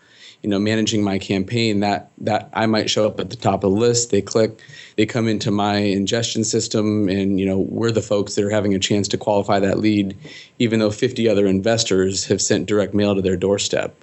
you 0.45 0.51
know 0.51 0.59
managing 0.59 1.03
my 1.03 1.17
campaign 1.17 1.79
that 1.79 2.11
that 2.19 2.51
I 2.53 2.67
might 2.67 2.87
show 2.87 3.07
up 3.07 3.19
at 3.19 3.31
the 3.31 3.35
top 3.35 3.63
of 3.63 3.71
the 3.71 3.79
list. 3.79 4.11
They 4.11 4.21
click 4.21 4.61
they 4.95 5.07
come 5.07 5.27
into 5.27 5.49
my 5.49 5.77
ingestion 5.77 6.43
system 6.43 7.09
and 7.09 7.39
you 7.39 7.47
know 7.47 7.57
we're 7.57 7.89
the 7.89 8.03
folks 8.03 8.35
that 8.35 8.45
are 8.45 8.51
having 8.51 8.75
a 8.75 8.79
chance 8.79 9.07
to 9.07 9.17
qualify 9.17 9.59
that 9.61 9.79
lead 9.79 10.15
even 10.59 10.77
though 10.77 10.91
50 10.91 11.27
other 11.27 11.47
investors 11.47 12.25
have 12.25 12.43
sent 12.43 12.67
direct 12.67 12.93
mail 12.93 13.15
to 13.15 13.23
their 13.23 13.35
doorstep. 13.35 13.95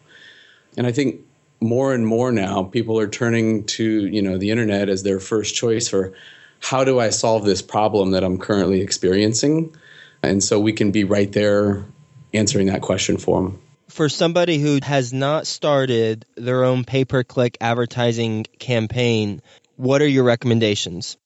And 0.77 0.85
I 0.85 0.91
think 0.91 1.21
more 1.61 1.95
and 1.95 2.05
more 2.05 2.33
now 2.33 2.65
people 2.65 2.99
are 2.99 3.07
turning 3.07 3.63
to 3.79 4.09
you 4.09 4.21
know 4.21 4.37
the 4.37 4.51
internet 4.51 4.89
as 4.89 5.05
their 5.05 5.21
first 5.21 5.55
choice 5.55 5.87
for 5.87 6.13
how 6.59 6.83
do 6.83 6.99
I 6.99 7.11
solve 7.11 7.45
this 7.45 7.63
problem 7.63 8.11
that 8.11 8.25
I'm 8.25 8.37
currently 8.37 8.81
experiencing? 8.81 9.73
And 10.25 10.43
so 10.43 10.59
we 10.59 10.73
can 10.73 10.91
be 10.91 11.05
right 11.05 11.31
there 11.31 11.85
answering 12.35 12.67
that 12.67 12.83
question 12.83 13.17
for 13.17 13.43
them 13.43 13.61
for 13.93 14.09
somebody 14.09 14.59
who 14.59 14.79
has 14.83 15.13
not 15.13 15.47
started 15.47 16.25
their 16.37 16.65
own 16.65 16.85
pay 16.85 17.05
per 17.05 17.23
click 17.23 17.59
advertising 17.61 18.45
campaign, 18.59 19.43
what 19.77 20.01
are 20.01 20.07
your 20.07 20.25
recommendations? 20.25 21.19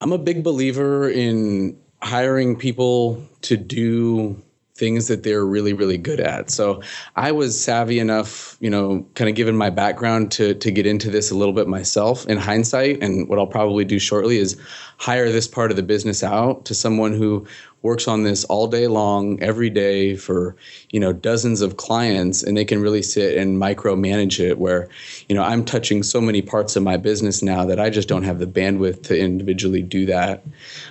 I'm 0.00 0.12
a 0.12 0.18
big 0.18 0.44
believer 0.44 1.08
in 1.08 1.78
hiring 2.00 2.56
people 2.56 3.26
to 3.42 3.56
do 3.56 4.40
things 4.76 5.08
that 5.08 5.22
they're 5.22 5.44
really 5.44 5.72
really 5.72 5.96
good 5.96 6.20
at. 6.20 6.50
So 6.50 6.82
I 7.16 7.32
was 7.32 7.58
savvy 7.58 7.98
enough, 7.98 8.56
you 8.60 8.70
know, 8.70 9.06
kind 9.14 9.28
of 9.30 9.34
given 9.34 9.56
my 9.56 9.70
background 9.70 10.32
to 10.32 10.54
to 10.54 10.70
get 10.70 10.86
into 10.86 11.10
this 11.10 11.30
a 11.30 11.34
little 11.34 11.54
bit 11.54 11.66
myself 11.66 12.26
in 12.26 12.36
hindsight 12.36 13.02
and 13.02 13.28
what 13.28 13.38
I'll 13.38 13.46
probably 13.46 13.84
do 13.84 13.98
shortly 13.98 14.36
is 14.36 14.60
hire 14.98 15.32
this 15.32 15.48
part 15.48 15.70
of 15.70 15.76
the 15.76 15.82
business 15.82 16.22
out 16.22 16.66
to 16.66 16.74
someone 16.74 17.14
who 17.14 17.46
works 17.82 18.08
on 18.08 18.24
this 18.24 18.44
all 18.44 18.66
day 18.66 18.86
long, 18.86 19.40
every 19.42 19.70
day 19.70 20.16
for 20.16 20.56
you 20.90 21.00
know 21.00 21.12
dozens 21.12 21.60
of 21.60 21.76
clients, 21.76 22.42
and 22.42 22.56
they 22.56 22.64
can 22.64 22.80
really 22.80 23.02
sit 23.02 23.36
and 23.38 23.60
micromanage 23.60 24.40
it. 24.40 24.58
Where 24.58 24.88
you 25.28 25.34
know 25.34 25.42
I'm 25.42 25.64
touching 25.64 26.02
so 26.02 26.20
many 26.20 26.42
parts 26.42 26.76
of 26.76 26.82
my 26.82 26.96
business 26.96 27.42
now 27.42 27.64
that 27.66 27.80
I 27.80 27.90
just 27.90 28.08
don't 28.08 28.24
have 28.24 28.38
the 28.38 28.46
bandwidth 28.46 29.02
to 29.04 29.18
individually 29.18 29.82
do 29.82 30.06
that. 30.06 30.44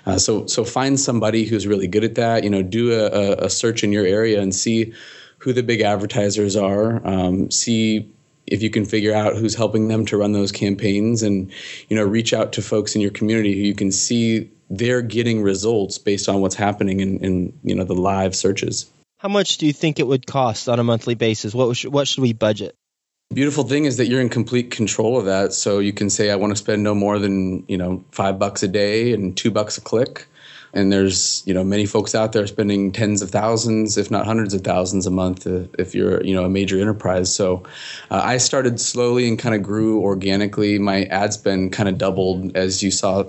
Uh, 0.06 0.18
so 0.18 0.46
so 0.48 0.63
find 0.63 1.00
somebody 1.00 1.46
who's 1.46 1.68
really 1.68 1.88
good 1.88 2.04
at 2.04 2.15
that. 2.15 2.44
You 2.44 2.50
know, 2.50 2.62
do 2.62 2.94
a, 2.94 3.46
a 3.46 3.50
search 3.50 3.84
in 3.84 3.92
your 3.92 4.06
area 4.06 4.42
and 4.42 4.54
see 4.54 4.94
who 5.39 5.54
the 5.54 5.63
big 5.63 5.82
advertisers 5.82 6.56
are. 6.56 7.06
Um, 7.06 7.51
see 7.51 8.10
if 8.48 8.62
you 8.62 8.70
can 8.70 8.86
figure 8.86 9.14
out 9.14 9.36
who's 9.36 9.56
helping 9.56 9.88
them 9.88 10.06
to 10.06 10.18
run 10.18 10.32
those 10.32 10.52
campaigns 10.52 11.24
and 11.24 11.52
you 11.90 11.96
know 11.96 12.04
reach 12.04 12.34
out 12.34 12.54
to 12.54 12.62
folks 12.62 12.96
in 12.96 13.02
your 13.02 13.12
community 13.12 13.54
who 13.56 13.62
you 13.62 13.75
can 13.75 13.92
see 13.92 14.50
they're 14.70 15.02
getting 15.02 15.42
results 15.42 15.98
based 15.98 16.28
on 16.28 16.42
what's 16.42 16.56
happening 16.56 17.00
in, 17.00 17.20
in 17.20 17.60
you 17.64 17.75
know 17.75 17.84
the 17.84 17.94
live 17.94 18.36
searches. 18.36 18.90
How 19.18 19.30
much 19.30 19.58
do 19.58 19.66
you 19.66 19.74
think 19.74 20.00
it 20.00 20.08
would 20.08 20.28
cost 20.28 20.70
on 20.70 20.80
a 20.80 20.84
monthly 20.84 21.16
basis? 21.16 21.54
What 21.54 21.75
should, 21.78 21.94
what 21.94 22.08
should 22.08 22.22
we 22.22 22.34
budget? 22.34 22.75
Beautiful 23.34 23.64
thing 23.64 23.86
is 23.86 23.98
that 23.98 24.08
you're 24.08 24.22
in 24.22 24.30
complete 24.30 24.70
control 24.70 25.18
of 25.18 25.25
that. 25.25 25.52
So 25.54 25.80
you 25.80 25.94
can 25.94 26.12
say, 26.12 26.30
I 26.30 26.36
want 26.36 26.52
to 26.52 26.58
spend 26.58 26.84
no 26.84 26.94
more 26.94 27.18
than 27.18 27.66
you 27.68 27.78
know 27.78 28.04
five 28.12 28.38
bucks 28.40 28.64
a 28.64 28.68
day 28.68 29.14
and 29.14 29.36
two 29.36 29.52
bucks 29.52 29.78
a 29.78 29.82
click. 29.82 30.28
And 30.75 30.91
there's 30.91 31.41
you 31.46 31.53
know 31.53 31.63
many 31.63 31.86
folks 31.86 32.13
out 32.13 32.34
there 32.34 32.46
spending 32.46 32.91
tens 32.91 33.22
of 33.22 33.32
thousands, 33.32 33.98
if 33.98 34.12
not 34.12 34.25
hundreds 34.25 34.53
of 34.53 34.62
thousands 34.62 35.08
a 35.08 35.12
month, 35.12 35.48
uh, 35.48 35.63
if 35.79 35.96
you're 35.96 36.24
you 36.24 36.36
know 36.36 36.46
a 36.46 36.50
major 36.50 36.79
enterprise. 36.79 37.34
So 37.34 37.63
uh, 38.12 38.22
I 38.24 38.38
started 38.38 38.79
slowly 38.79 39.27
and 39.27 39.39
kind 39.39 39.55
of 39.55 39.63
grew 39.63 40.01
organically. 40.01 40.77
My 40.77 41.05
ad 41.05 41.34
spend 41.34 41.72
kind 41.72 41.89
of 41.89 41.98
doubled 41.98 42.55
as 42.58 42.84
you 42.84 42.91
saw 42.91 43.24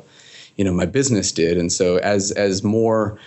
you 0.57 0.65
know 0.65 0.73
my 0.73 0.87
business 0.87 1.33
did 1.33 1.59
and 1.59 1.71
so 1.71 1.99
as 1.99 2.33
as 2.33 2.65
more 2.65 3.19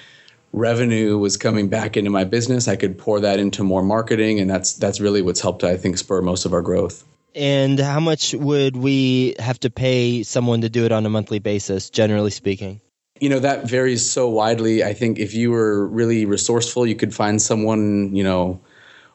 revenue 0.51 1.17
was 1.17 1.37
coming 1.37 1.69
back 1.69 1.95
into 1.95 2.09
my 2.09 2.23
business 2.23 2.67
i 2.67 2.75
could 2.75 2.97
pour 2.97 3.19
that 3.19 3.39
into 3.39 3.63
more 3.63 3.83
marketing 3.83 4.39
and 4.39 4.49
that's 4.49 4.73
that's 4.73 4.99
really 4.99 5.21
what's 5.21 5.39
helped 5.39 5.63
i 5.63 5.77
think 5.77 5.97
spur 5.97 6.21
most 6.21 6.45
of 6.45 6.53
our 6.53 6.61
growth 6.61 7.05
and 7.35 7.79
how 7.79 7.99
much 7.99 8.33
would 8.33 8.75
we 8.75 9.35
have 9.37 9.59
to 9.59 9.69
pay 9.69 10.23
someone 10.23 10.61
to 10.61 10.69
do 10.69 10.85
it 10.85 10.91
on 10.91 11.05
a 11.05 11.09
monthly 11.09 11.39
basis 11.39 11.89
generally 11.89 12.31
speaking 12.31 12.81
you 13.19 13.29
know 13.29 13.39
that 13.39 13.67
varies 13.67 14.07
so 14.07 14.29
widely 14.29 14.83
i 14.83 14.93
think 14.93 15.19
if 15.19 15.33
you 15.33 15.51
were 15.51 15.87
really 15.87 16.25
resourceful 16.25 16.85
you 16.85 16.95
could 16.95 17.13
find 17.13 17.41
someone 17.41 18.15
you 18.15 18.23
know 18.23 18.59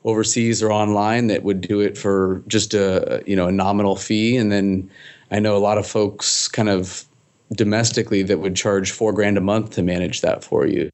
overseas 0.04 0.62
or 0.62 0.70
online 0.70 1.28
that 1.28 1.42
would 1.42 1.60
do 1.60 1.80
it 1.80 1.96
for 1.96 2.42
just 2.46 2.74
a 2.74 3.22
you 3.26 3.34
know 3.34 3.48
a 3.48 3.52
nominal 3.52 3.96
fee 3.96 4.36
and 4.36 4.52
then 4.52 4.90
i 5.30 5.38
know 5.38 5.56
a 5.56 5.58
lot 5.58 5.78
of 5.78 5.86
folks 5.86 6.48
kind 6.48 6.68
of 6.68 7.06
domestically 7.52 8.22
that 8.22 8.38
would 8.38 8.56
charge 8.56 8.90
four 8.90 9.12
grand 9.12 9.38
a 9.38 9.40
month 9.40 9.70
to 9.70 9.82
manage 9.82 10.20
that 10.22 10.44
for 10.44 10.66
you. 10.66 10.90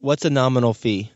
What's 0.00 0.24
a 0.24 0.30
nominal 0.30 0.74
fee? 0.74 1.10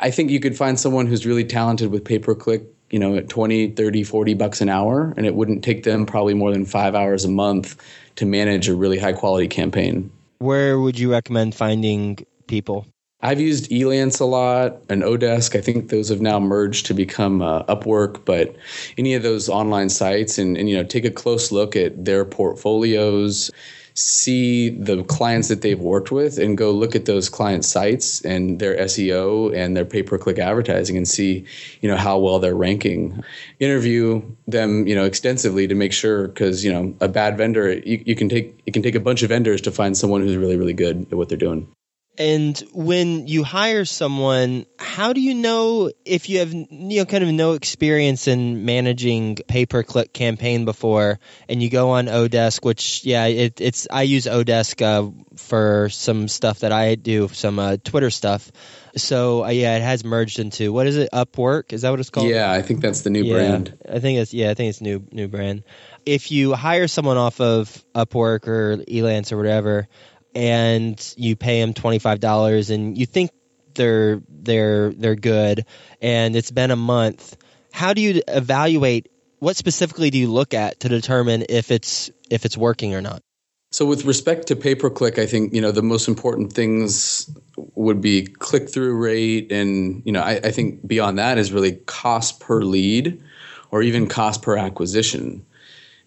I 0.00 0.10
think 0.10 0.30
you 0.30 0.40
could 0.40 0.56
find 0.56 0.78
someone 0.78 1.06
who's 1.06 1.26
really 1.26 1.44
talented 1.44 1.90
with 1.90 2.04
pay 2.04 2.18
per 2.18 2.34
click, 2.34 2.64
you 2.90 2.98
know, 2.98 3.14
at 3.16 3.28
20, 3.28 3.72
30, 3.72 4.02
40 4.02 4.34
bucks 4.34 4.60
an 4.60 4.68
hour, 4.68 5.14
and 5.16 5.26
it 5.26 5.34
wouldn't 5.34 5.62
take 5.62 5.84
them 5.84 6.06
probably 6.06 6.34
more 6.34 6.50
than 6.50 6.64
five 6.64 6.94
hours 6.94 7.24
a 7.24 7.28
month 7.28 7.80
to 8.16 8.26
manage 8.26 8.68
a 8.68 8.74
really 8.74 8.98
high 8.98 9.12
quality 9.12 9.48
campaign. 9.48 10.10
Where 10.42 10.80
would 10.80 10.98
you 10.98 11.12
recommend 11.12 11.54
finding 11.54 12.18
people? 12.48 12.86
I've 13.20 13.40
used 13.40 13.70
Elance 13.70 14.20
a 14.20 14.24
lot 14.24 14.82
and 14.88 15.04
Odesk. 15.04 15.56
I 15.56 15.60
think 15.60 15.90
those 15.90 16.08
have 16.08 16.20
now 16.20 16.40
merged 16.40 16.86
to 16.86 16.94
become 16.94 17.40
uh, 17.40 17.62
Upwork, 17.64 18.24
but 18.24 18.56
any 18.98 19.14
of 19.14 19.22
those 19.22 19.48
online 19.48 19.88
sites 19.88 20.38
and, 20.38 20.56
and, 20.56 20.68
you 20.68 20.76
know, 20.76 20.82
take 20.82 21.04
a 21.04 21.10
close 21.12 21.52
look 21.52 21.76
at 21.76 22.04
their 22.04 22.24
portfolios 22.24 23.52
see 23.94 24.70
the 24.70 25.04
clients 25.04 25.48
that 25.48 25.62
they've 25.62 25.80
worked 25.80 26.10
with 26.10 26.38
and 26.38 26.56
go 26.56 26.70
look 26.70 26.94
at 26.94 27.04
those 27.04 27.28
client 27.28 27.64
sites 27.64 28.24
and 28.24 28.58
their 28.58 28.76
SEO 28.78 29.54
and 29.54 29.76
their 29.76 29.84
pay 29.84 30.02
per 30.02 30.18
click 30.18 30.38
advertising 30.38 30.96
and 30.96 31.06
see, 31.06 31.44
you 31.80 31.88
know, 31.88 31.96
how 31.96 32.18
well 32.18 32.38
they're 32.38 32.54
ranking. 32.54 33.22
Interview 33.60 34.22
them, 34.46 34.86
you 34.86 34.94
know, 34.94 35.04
extensively 35.04 35.66
to 35.66 35.74
make 35.74 35.92
sure 35.92 36.28
because, 36.28 36.64
you 36.64 36.72
know, 36.72 36.94
a 37.00 37.08
bad 37.08 37.36
vendor, 37.36 37.72
you, 37.78 38.02
you 38.06 38.14
can 38.14 38.28
take 38.28 38.60
it 38.66 38.72
can 38.72 38.82
take 38.82 38.94
a 38.94 39.00
bunch 39.00 39.22
of 39.22 39.28
vendors 39.28 39.60
to 39.62 39.70
find 39.70 39.96
someone 39.96 40.22
who's 40.22 40.36
really, 40.36 40.56
really 40.56 40.72
good 40.72 41.06
at 41.10 41.18
what 41.18 41.28
they're 41.28 41.38
doing. 41.38 41.68
And 42.18 42.58
when 42.74 43.26
you 43.26 43.42
hire 43.42 43.86
someone, 43.86 44.66
how 44.78 45.14
do 45.14 45.20
you 45.22 45.34
know 45.34 45.90
if 46.04 46.28
you 46.28 46.40
have 46.40 46.52
you 46.52 46.66
know 46.70 47.04
kind 47.06 47.24
of 47.24 47.30
no 47.30 47.52
experience 47.52 48.28
in 48.28 48.66
managing 48.66 49.36
pay 49.48 49.64
per 49.64 49.82
click 49.82 50.12
campaign 50.12 50.66
before, 50.66 51.20
and 51.48 51.62
you 51.62 51.70
go 51.70 51.90
on 51.90 52.06
Odesk, 52.06 52.66
which 52.66 53.02
yeah, 53.06 53.24
it, 53.26 53.62
it's 53.62 53.88
I 53.90 54.02
use 54.02 54.26
Odesk 54.26 54.82
uh, 54.82 55.10
for 55.38 55.88
some 55.88 56.28
stuff 56.28 56.60
that 56.60 56.70
I 56.70 56.96
do, 56.96 57.28
some 57.28 57.58
uh, 57.58 57.78
Twitter 57.82 58.10
stuff. 58.10 58.52
So 58.94 59.46
uh, 59.46 59.48
yeah, 59.48 59.76
it 59.76 59.82
has 59.82 60.04
merged 60.04 60.38
into 60.38 60.70
what 60.70 60.86
is 60.86 60.98
it? 60.98 61.08
Upwork 61.14 61.72
is 61.72 61.80
that 61.80 61.90
what 61.90 62.00
it's 62.00 62.10
called? 62.10 62.28
Yeah, 62.28 62.52
I 62.52 62.60
think 62.60 62.82
that's 62.82 63.00
the 63.00 63.10
new 63.10 63.24
yeah, 63.24 63.34
brand. 63.34 63.78
I 63.90 64.00
think 64.00 64.18
it's 64.18 64.34
yeah, 64.34 64.50
I 64.50 64.54
think 64.54 64.68
it's 64.68 64.82
new 64.82 65.06
new 65.10 65.28
brand. 65.28 65.64
If 66.04 66.30
you 66.30 66.52
hire 66.52 66.88
someone 66.88 67.16
off 67.16 67.40
of 67.40 67.82
Upwork 67.94 68.48
or 68.48 68.76
Elance 68.86 69.32
or 69.32 69.38
whatever 69.38 69.88
and 70.34 71.14
you 71.16 71.36
pay 71.36 71.60
them 71.60 71.74
twenty 71.74 71.98
five 71.98 72.20
dollars, 72.20 72.70
and 72.70 72.96
you 72.96 73.06
think 73.06 73.30
they're 73.74 74.22
they're 74.28 74.92
they're 74.92 75.16
good, 75.16 75.66
and 76.00 76.36
it's 76.36 76.50
been 76.50 76.70
a 76.70 76.76
month. 76.76 77.36
How 77.72 77.94
do 77.94 78.00
you 78.00 78.22
evaluate? 78.28 79.10
What 79.38 79.56
specifically 79.56 80.10
do 80.10 80.18
you 80.18 80.30
look 80.30 80.54
at 80.54 80.80
to 80.80 80.88
determine 80.88 81.44
if 81.48 81.70
it's 81.70 82.10
if 82.30 82.44
it's 82.44 82.56
working 82.56 82.94
or 82.94 83.00
not? 83.00 83.22
So, 83.72 83.86
with 83.86 84.04
respect 84.04 84.48
to 84.48 84.56
pay 84.56 84.74
per 84.74 84.90
click, 84.90 85.18
I 85.18 85.24
think 85.24 85.54
you 85.54 85.60
know 85.60 85.72
the 85.72 85.82
most 85.82 86.06
important 86.06 86.52
things 86.52 87.30
would 87.74 88.02
be 88.02 88.24
click 88.26 88.68
through 88.68 88.94
rate, 88.96 89.50
and 89.50 90.02
you 90.04 90.12
know 90.12 90.20
I, 90.20 90.32
I, 90.44 90.50
think 90.50 90.86
beyond 90.86 91.18
that 91.18 91.38
is 91.38 91.52
really 91.52 91.76
cost 91.86 92.38
per 92.38 92.60
lead, 92.60 93.22
or 93.70 93.82
even 93.82 94.08
cost 94.08 94.42
per 94.42 94.58
acquisition. 94.58 95.46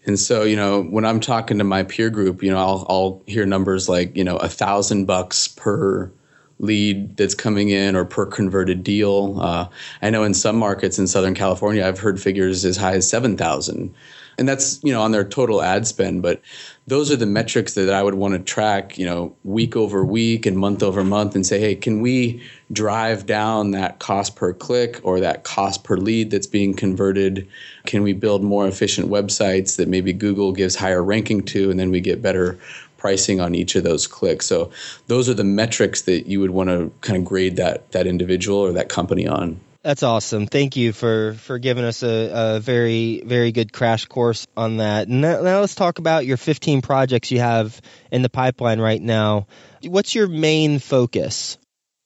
And 0.06 0.20
so, 0.20 0.44
you 0.44 0.56
know, 0.56 0.84
when 0.84 1.06
I'm 1.06 1.20
talking 1.20 1.58
to 1.58 1.64
my 1.64 1.84
peer 1.84 2.10
group, 2.10 2.44
you 2.44 2.52
know, 2.52 2.58
I'll, 2.58 2.86
I'll 2.90 3.24
hear 3.26 3.46
numbers 3.46 3.90
like, 3.90 4.16
you 4.16 4.24
know, 4.24 4.38
a 4.38 4.50
thousand 4.50 5.06
bucks 5.06 5.48
per 5.48 6.12
lead 6.60 7.18
that's 7.18 7.36
coming 7.36 7.70
in 7.70 7.96
or 7.96 8.06
per 8.06 8.26
converted 8.26 8.84
deal. 8.84 9.40
Uh, 9.42 9.68
I 10.02 10.10
know 10.10 10.24
in 10.24 10.34
some 10.34 10.58
markets 10.58 11.00
in 11.00 11.08
Southern 11.08 11.34
California, 11.34 11.86
I've 11.86 12.00
heard 12.00 12.22
figures 12.22 12.64
as 12.66 12.78
high 12.78 12.94
as 12.94 13.10
7,000 13.10 13.94
and 14.38 14.48
that's 14.48 14.80
you 14.84 14.92
know 14.92 15.02
on 15.02 15.12
their 15.12 15.24
total 15.24 15.62
ad 15.62 15.88
spend 15.88 16.22
but 16.22 16.42
those 16.88 17.12
are 17.12 17.16
the 17.16 17.26
metrics 17.26 17.74
that 17.74 17.94
i 17.94 18.02
would 18.02 18.16
want 18.16 18.34
to 18.34 18.40
track 18.40 18.98
you 18.98 19.06
know 19.06 19.36
week 19.44 19.76
over 19.76 20.04
week 20.04 20.46
and 20.46 20.58
month 20.58 20.84
over 20.84 21.04
month 21.04 21.36
and 21.36 21.46
say 21.46 21.60
hey 21.60 21.76
can 21.76 22.02
we 22.02 22.42
drive 22.72 23.26
down 23.26 23.72
that 23.72 24.00
cost 24.00 24.36
per 24.36 24.54
click 24.54 25.00
or 25.04 25.20
that 25.20 25.44
cost 25.44 25.84
per 25.84 25.98
lead 25.98 26.32
that's 26.32 26.48
being 26.48 26.74
converted? 26.74 27.48
Can 27.86 28.04
we 28.04 28.14
build 28.14 28.44
more 28.44 28.68
efficient 28.68 29.10
websites 29.10 29.78
that 29.78 29.88
maybe 29.88 30.14
google 30.14 30.52
gives 30.52 30.76
higher 30.76 31.04
ranking 31.04 31.44
to 31.44 31.70
and 31.70 31.80
then 31.80 31.92
we 31.92 32.02
get 32.02 32.22
better 32.22 32.58
pricing 32.98 33.40
on 33.40 33.54
each 33.54 33.76
of 33.76 33.84
those 33.84 34.08
clicks? 34.08 34.46
So 34.46 34.72
those 35.08 35.30
are 35.30 35.34
the 35.34 35.44
metrics 35.44 36.04
that 36.04 36.28
you 36.28 36.40
would 36.40 36.52
want 36.52 36.70
to 36.70 36.92
kind 37.02 37.18
of 37.18 37.26
grade 37.26 37.56
that 37.58 37.92
that 37.92 38.08
individual 38.08 38.58
or 38.58 38.72
that 38.74 38.90
company 38.90 39.28
on 39.28 39.60
that's 39.86 40.02
awesome. 40.02 40.48
Thank 40.48 40.76
you 40.78 40.94
for, 40.94 41.36
for 41.36 41.60
giving 41.60 41.84
us 41.84 42.02
a, 42.02 42.32
a 42.34 42.60
very, 42.60 43.22
very 43.24 43.52
good 43.52 43.72
crash 43.72 44.06
course 44.06 44.48
on 44.58 44.78
that. 44.78 45.08
Now, 45.08 45.44
now 45.44 45.60
let's 45.60 45.76
talk 45.76 46.00
about 46.00 46.26
your 46.26 46.38
15 46.38 46.82
projects 46.82 47.30
you 47.30 47.40
have 47.40 47.80
in 48.12 48.24
the 48.24 48.30
pipeline 48.30 48.82
right 48.82 49.00
now. 49.00 49.46
What's 49.84 50.16
your 50.16 50.28
main 50.28 50.80
focus? 50.80 51.60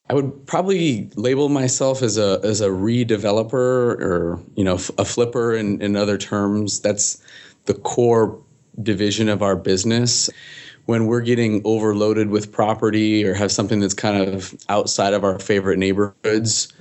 I 0.09 0.13
would 0.13 0.45
probably 0.45 1.09
label 1.15 1.47
myself 1.47 2.01
as 2.01 2.17
a 2.17 2.41
as 2.43 2.59
a 2.61 2.67
redeveloper 2.67 3.53
or 3.53 4.43
you 4.55 4.63
know 4.65 4.73
a 4.97 5.05
flipper 5.05 5.55
in, 5.55 5.81
in 5.81 5.95
other 5.95 6.17
terms. 6.17 6.81
That's 6.81 7.23
the 7.65 7.75
core 7.75 8.43
division 8.81 9.29
of 9.29 9.41
our 9.41 9.55
business. 9.55 10.29
When 10.85 11.05
we're 11.05 11.21
getting 11.21 11.61
overloaded 11.63 12.29
with 12.29 12.51
property 12.51 13.23
or 13.23 13.35
have 13.35 13.51
something 13.51 13.79
that's 13.79 13.93
kind 13.93 14.33
of 14.33 14.53
outside 14.67 15.13
of 15.13 15.23
our 15.23 15.39
favorite 15.39 15.77
neighborhoods, 15.77 16.73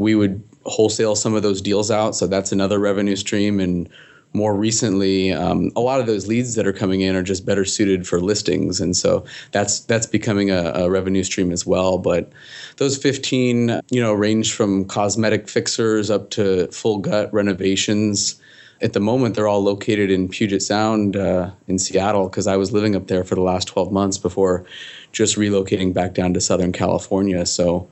we 0.00 0.14
would 0.14 0.42
wholesale 0.66 1.14
some 1.14 1.34
of 1.34 1.42
those 1.42 1.62
deals 1.62 1.90
out. 1.90 2.14
So 2.14 2.26
that's 2.26 2.52
another 2.52 2.78
revenue 2.78 3.16
stream. 3.16 3.60
And 3.60 3.88
more 4.32 4.54
recently, 4.54 5.32
um, 5.32 5.72
a 5.74 5.80
lot 5.80 6.00
of 6.00 6.06
those 6.06 6.28
leads 6.28 6.54
that 6.54 6.66
are 6.66 6.72
coming 6.72 7.00
in 7.00 7.16
are 7.16 7.22
just 7.22 7.44
better 7.44 7.64
suited 7.64 8.06
for 8.06 8.20
listings, 8.20 8.80
and 8.80 8.96
so 8.96 9.24
that's 9.50 9.80
that's 9.80 10.06
becoming 10.06 10.50
a, 10.50 10.72
a, 10.74 10.90
revenue 10.90 11.24
stream 11.24 11.50
as 11.50 11.66
well. 11.66 11.98
But 11.98 12.30
those 12.76 12.96
15, 12.96 13.80
you 13.90 14.00
know, 14.00 14.12
range 14.12 14.52
from 14.52 14.84
cosmetic 14.84 15.48
fixers 15.48 16.10
up 16.10 16.30
to 16.30 16.68
full 16.68 16.98
gut 16.98 17.32
renovations. 17.32 18.40
At 18.82 18.94
the 18.94 19.00
moment, 19.00 19.34
they're 19.34 19.48
all 19.48 19.62
located 19.62 20.10
in 20.10 20.28
Puget 20.28 20.62
Sound 20.62 21.16
uh, 21.16 21.50
in 21.66 21.78
Seattle 21.78 22.28
because 22.28 22.46
I 22.46 22.56
was 22.56 22.72
living 22.72 22.96
up 22.96 23.08
there 23.08 23.24
for 23.24 23.34
the 23.34 23.42
last 23.42 23.68
12 23.68 23.92
months 23.92 24.16
before 24.16 24.64
just 25.12 25.36
relocating 25.36 25.92
back 25.92 26.14
down 26.14 26.32
to 26.34 26.40
Southern 26.40 26.72
California. 26.72 27.44
So 27.44 27.90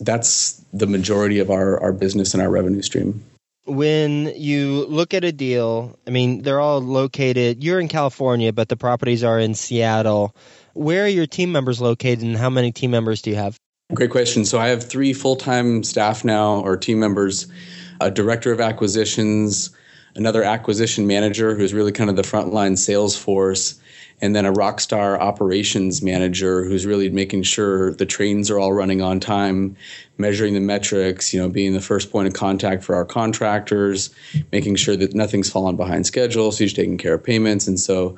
that's 0.00 0.64
the 0.72 0.86
majority 0.86 1.38
of 1.38 1.50
our, 1.50 1.80
our 1.80 1.92
business 1.92 2.34
and 2.34 2.42
our 2.42 2.50
revenue 2.50 2.82
stream 2.82 3.24
when 3.66 4.32
you 4.36 4.86
look 4.86 5.12
at 5.12 5.24
a 5.24 5.32
deal, 5.32 5.98
I 6.06 6.10
mean, 6.10 6.42
they're 6.42 6.60
all 6.60 6.80
located, 6.80 7.62
you're 7.62 7.80
in 7.80 7.88
California, 7.88 8.52
but 8.52 8.68
the 8.68 8.76
properties 8.76 9.24
are 9.24 9.38
in 9.38 9.54
Seattle. 9.54 10.34
Where 10.74 11.04
are 11.04 11.08
your 11.08 11.26
team 11.26 11.52
members 11.52 11.80
located 11.80 12.22
and 12.22 12.36
how 12.36 12.48
many 12.48 12.70
team 12.72 12.92
members 12.92 13.22
do 13.22 13.30
you 13.30 13.36
have? 13.36 13.58
Great 13.92 14.10
question. 14.10 14.44
So 14.44 14.58
I 14.58 14.68
have 14.68 14.88
three 14.88 15.12
full 15.12 15.36
time 15.36 15.82
staff 15.82 16.24
now, 16.24 16.60
or 16.60 16.76
team 16.76 16.98
members 16.98 17.46
a 18.00 18.10
director 18.10 18.52
of 18.52 18.60
acquisitions, 18.60 19.70
another 20.14 20.42
acquisition 20.42 21.06
manager 21.06 21.54
who's 21.54 21.72
really 21.72 21.92
kind 21.92 22.10
of 22.10 22.16
the 22.16 22.22
frontline 22.22 22.76
sales 22.76 23.16
force, 23.16 23.80
and 24.20 24.34
then 24.34 24.46
a 24.46 24.52
rock 24.52 24.80
star 24.80 25.20
operations 25.20 26.02
manager 26.02 26.64
who's 26.64 26.86
really 26.86 27.10
making 27.10 27.42
sure 27.42 27.92
the 27.94 28.06
trains 28.06 28.50
are 28.50 28.58
all 28.58 28.72
running 28.72 29.02
on 29.02 29.20
time 29.20 29.76
measuring 30.18 30.54
the 30.54 30.60
metrics 30.60 31.34
you 31.34 31.40
know 31.40 31.48
being 31.48 31.74
the 31.74 31.80
first 31.80 32.10
point 32.10 32.26
of 32.26 32.34
contact 32.34 32.82
for 32.82 32.94
our 32.94 33.04
contractors 33.04 34.10
making 34.52 34.74
sure 34.74 34.96
that 34.96 35.14
nothing's 35.14 35.50
fallen 35.50 35.76
behind 35.76 36.06
schedule 36.06 36.50
so 36.52 36.64
he's 36.64 36.72
taking 36.72 36.98
care 36.98 37.14
of 37.14 37.22
payments. 37.22 37.66
And 37.66 37.78
so 37.78 38.16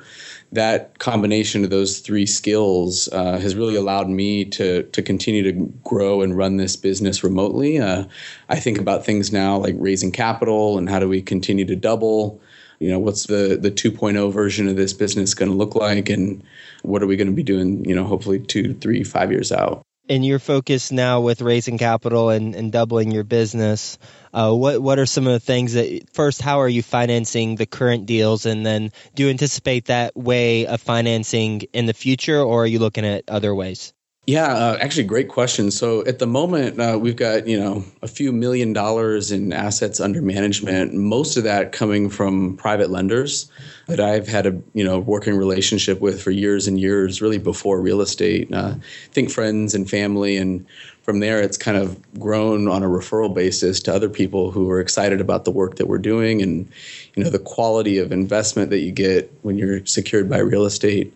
that 0.51 0.97
combination 0.99 1.63
of 1.63 1.69
those 1.69 1.99
three 1.99 2.25
skills 2.25 3.07
uh, 3.11 3.37
has 3.39 3.55
really 3.55 3.75
allowed 3.75 4.09
me 4.09 4.45
to 4.45 4.83
to 4.83 5.01
continue 5.01 5.43
to 5.43 5.73
grow 5.83 6.21
and 6.21 6.37
run 6.37 6.57
this 6.57 6.75
business 6.75 7.23
remotely. 7.23 7.79
Uh, 7.79 8.05
i 8.49 8.59
think 8.59 8.79
about 8.79 9.05
things 9.05 9.31
now 9.31 9.57
like 9.57 9.75
raising 9.77 10.11
capital 10.11 10.77
and 10.77 10.89
how 10.89 10.99
do 10.99 11.07
we 11.07 11.21
continue 11.21 11.65
to 11.65 11.75
double 11.75 12.41
you 12.79 12.89
know 12.89 12.99
what's 12.99 13.27
the 13.27 13.57
the 13.59 13.71
2.0 13.71 14.31
version 14.31 14.67
of 14.67 14.75
this 14.75 14.93
business 14.93 15.33
going 15.33 15.51
to 15.51 15.57
look 15.57 15.75
like? 15.75 16.09
And 16.09 16.43
what 16.81 17.03
are 17.03 17.07
we 17.07 17.17
going 17.17 17.27
to 17.27 17.33
be 17.33 17.43
doing 17.43 17.85
you 17.85 17.95
know 17.95 18.05
hopefully 18.05 18.39
two 18.39 18.73
three 18.73 19.03
five 19.03 19.31
years 19.31 19.51
out? 19.51 19.83
And 20.07 20.25
your 20.25 20.39
focus 20.39 20.91
now 20.91 21.21
with 21.21 21.39
raising 21.39 21.77
capital 21.77 22.31
and, 22.31 22.55
and 22.55 22.71
doubling 22.71 23.11
your 23.11 23.23
business 23.23 23.99
uh, 24.33 24.53
what 24.53 24.81
what 24.81 24.99
are 24.99 25.05
some 25.05 25.27
of 25.27 25.33
the 25.33 25.39
things 25.39 25.73
that 25.73 26.09
first 26.13 26.41
how 26.41 26.61
are 26.61 26.69
you 26.69 26.83
financing 26.83 27.55
the 27.55 27.65
current 27.65 28.05
deals? 28.05 28.45
And 28.45 28.65
then 28.65 28.91
do 29.15 29.23
you 29.23 29.29
anticipate 29.29 29.85
that 29.85 30.15
way 30.15 30.67
of 30.67 30.81
financing 30.81 31.61
in 31.73 31.85
the 31.85 31.93
future 31.93 32.39
or 32.39 32.63
are 32.63 32.67
you 32.67 32.79
looking 32.79 33.05
at 33.05 33.23
other 33.27 33.53
ways 33.53 33.93
yeah, 34.29 34.53
uh, 34.53 34.77
actually, 34.79 35.05
great 35.05 35.27
question. 35.27 35.71
So 35.71 36.05
at 36.05 36.19
the 36.19 36.27
moment, 36.27 36.79
uh, 36.79 36.99
we've 37.01 37.15
got 37.15 37.47
you 37.47 37.59
know 37.59 37.83
a 38.03 38.07
few 38.07 38.31
million 38.31 38.73
dollars 38.73 39.31
in 39.31 39.51
assets 39.51 39.99
under 39.99 40.21
management. 40.21 40.93
Most 40.93 41.35
of 41.35 41.43
that 41.45 41.71
coming 41.71 42.11
from 42.11 42.55
private 42.55 42.91
lenders 42.91 43.49
that 43.87 43.99
I've 43.99 44.27
had 44.27 44.45
a 44.45 44.51
you 44.75 44.83
know 44.83 44.99
working 44.99 45.35
relationship 45.35 45.99
with 45.99 46.21
for 46.21 46.29
years 46.29 46.67
and 46.67 46.79
years, 46.79 47.23
really 47.23 47.39
before 47.39 47.81
real 47.81 48.01
estate. 48.01 48.53
Uh, 48.53 48.75
think 49.13 49.31
friends 49.31 49.73
and 49.73 49.89
family, 49.89 50.37
and 50.37 50.63
from 51.01 51.21
there, 51.21 51.41
it's 51.41 51.57
kind 51.57 51.77
of 51.77 51.99
grown 52.19 52.67
on 52.67 52.83
a 52.83 52.87
referral 52.87 53.33
basis 53.33 53.79
to 53.79 53.95
other 53.95 54.09
people 54.09 54.51
who 54.51 54.69
are 54.69 54.79
excited 54.79 55.21
about 55.21 55.45
the 55.45 55.51
work 55.51 55.77
that 55.77 55.87
we're 55.87 55.97
doing, 55.97 56.43
and 56.43 56.69
you 57.15 57.23
know 57.23 57.31
the 57.31 57.39
quality 57.39 57.97
of 57.97 58.11
investment 58.11 58.69
that 58.69 58.81
you 58.81 58.91
get 58.91 59.33
when 59.41 59.57
you're 59.57 59.83
secured 59.87 60.29
by 60.29 60.37
real 60.37 60.65
estate. 60.65 61.11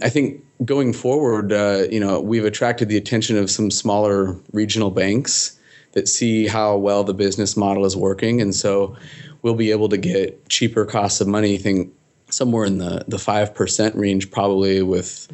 I 0.00 0.08
think 0.08 0.42
going 0.64 0.92
forward, 0.92 1.52
uh, 1.52 1.84
you 1.90 2.00
know, 2.00 2.20
we've 2.20 2.44
attracted 2.44 2.88
the 2.88 2.96
attention 2.96 3.36
of 3.36 3.50
some 3.50 3.70
smaller 3.70 4.36
regional 4.52 4.90
banks 4.90 5.58
that 5.92 6.08
see 6.08 6.46
how 6.46 6.76
well 6.76 7.04
the 7.04 7.14
business 7.14 7.56
model 7.56 7.84
is 7.84 7.96
working, 7.96 8.40
and 8.40 8.54
so 8.54 8.96
we'll 9.42 9.54
be 9.54 9.70
able 9.70 9.88
to 9.90 9.98
get 9.98 10.48
cheaper 10.48 10.86
costs 10.86 11.20
of 11.20 11.28
money. 11.28 11.54
I 11.54 11.58
think 11.58 11.92
somewhere 12.30 12.64
in 12.64 12.78
the 12.78 13.04
the 13.06 13.18
five 13.18 13.54
percent 13.54 13.94
range, 13.94 14.30
probably 14.30 14.82
with 14.82 15.28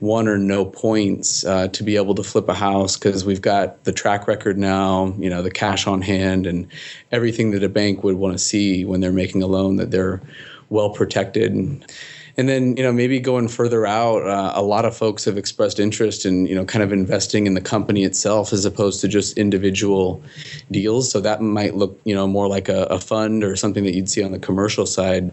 one 0.00 0.26
or 0.28 0.38
no 0.38 0.64
points 0.64 1.44
uh, 1.44 1.68
to 1.68 1.82
be 1.82 1.96
able 1.96 2.14
to 2.14 2.22
flip 2.22 2.48
a 2.48 2.54
house 2.54 2.96
because 2.96 3.24
we've 3.24 3.42
got 3.42 3.84
the 3.84 3.92
track 3.92 4.26
record 4.26 4.56
now, 4.58 5.14
you 5.18 5.28
know, 5.28 5.42
the 5.42 5.50
cash 5.50 5.86
on 5.86 6.00
hand 6.00 6.46
and 6.46 6.66
everything 7.12 7.50
that 7.50 7.62
a 7.62 7.68
bank 7.68 8.02
would 8.02 8.16
want 8.16 8.32
to 8.32 8.38
see 8.38 8.84
when 8.84 9.00
they're 9.00 9.12
making 9.12 9.42
a 9.42 9.46
loan 9.46 9.76
that 9.76 9.90
they're 9.90 10.22
well 10.70 10.88
protected. 10.88 11.52
And 11.52 11.84
then, 12.48 12.76
you 12.76 12.82
know, 12.82 12.92
maybe 12.92 13.18
going 13.18 13.48
further 13.48 13.86
out, 13.86 14.26
uh, 14.26 14.52
a 14.54 14.62
lot 14.62 14.84
of 14.84 14.96
folks 14.96 15.24
have 15.24 15.36
expressed 15.36 15.80
interest 15.80 16.24
in, 16.24 16.46
you 16.46 16.54
know, 16.54 16.64
kind 16.64 16.82
of 16.82 16.92
investing 16.92 17.46
in 17.46 17.54
the 17.54 17.60
company 17.60 18.04
itself 18.04 18.52
as 18.52 18.64
opposed 18.64 19.00
to 19.00 19.08
just 19.08 19.36
individual 19.36 20.22
deals. 20.70 21.10
So 21.10 21.20
that 21.20 21.40
might 21.42 21.74
look, 21.74 22.00
you 22.04 22.14
know, 22.14 22.26
more 22.26 22.48
like 22.48 22.68
a, 22.68 22.84
a 22.84 23.00
fund 23.00 23.42
or 23.42 23.56
something 23.56 23.84
that 23.84 23.94
you'd 23.94 24.08
see 24.08 24.22
on 24.22 24.32
the 24.32 24.38
commercial 24.38 24.86
side, 24.86 25.32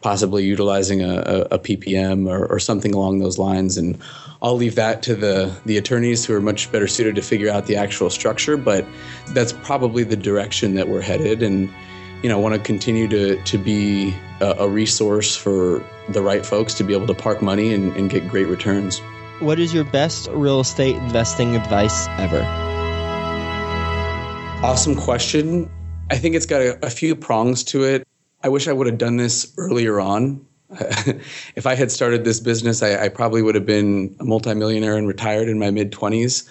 possibly 0.00 0.44
utilizing 0.44 1.02
a, 1.02 1.16
a, 1.18 1.40
a 1.54 1.58
PPM 1.58 2.30
or, 2.30 2.46
or 2.46 2.58
something 2.58 2.94
along 2.94 3.18
those 3.18 3.38
lines. 3.38 3.76
And 3.76 3.98
I'll 4.40 4.56
leave 4.56 4.74
that 4.74 5.02
to 5.04 5.14
the 5.14 5.54
the 5.66 5.78
attorneys 5.78 6.24
who 6.24 6.34
are 6.34 6.40
much 6.40 6.72
better 6.72 6.88
suited 6.88 7.14
to 7.14 7.22
figure 7.22 7.50
out 7.50 7.66
the 7.66 7.76
actual 7.76 8.10
structure. 8.10 8.56
But 8.56 8.84
that's 9.28 9.52
probably 9.52 10.02
the 10.02 10.16
direction 10.16 10.74
that 10.74 10.88
we're 10.88 11.02
headed. 11.02 11.42
And 11.42 11.72
you 12.22 12.28
know, 12.28 12.38
want 12.38 12.54
to 12.54 12.60
continue 12.60 13.08
to 13.08 13.42
to 13.42 13.58
be 13.58 14.14
a, 14.40 14.54
a, 14.58 14.68
resource 14.68 15.36
for 15.36 15.84
the 16.12 16.22
right 16.22 16.44
folks 16.44 16.74
to 16.74 16.84
be 16.84 16.94
able 16.94 17.06
to 17.06 17.14
park 17.14 17.42
money 17.42 17.72
and, 17.72 17.94
and 17.96 18.10
get 18.10 18.28
great 18.28 18.46
returns. 18.46 19.00
What 19.40 19.58
is 19.58 19.74
your 19.74 19.84
best 19.84 20.28
real 20.30 20.60
estate 20.60 20.96
investing 20.96 21.56
advice 21.56 22.06
ever? 22.18 22.42
Awesome 24.64 24.94
question. 24.94 25.68
I 26.10 26.18
think 26.18 26.36
it's 26.36 26.46
got 26.46 26.60
a, 26.60 26.86
a 26.86 26.90
few 26.90 27.16
prongs 27.16 27.64
to 27.64 27.84
it. 27.84 28.06
I 28.42 28.48
wish 28.48 28.68
I 28.68 28.72
would 28.72 28.86
have 28.86 28.98
done 28.98 29.16
this 29.16 29.52
earlier 29.58 30.00
on. 30.00 30.46
if 31.56 31.66
I 31.66 31.74
had 31.74 31.90
started 31.90 32.24
this 32.24 32.40
business, 32.40 32.82
I, 32.82 33.04
I, 33.04 33.08
probably 33.08 33.42
would 33.42 33.54
have 33.54 33.66
been 33.66 34.16
a 34.20 34.24
multimillionaire 34.24 34.96
and 34.96 35.06
retired 35.06 35.48
in 35.48 35.58
my 35.58 35.70
mid 35.70 35.92
20s. 35.92 36.48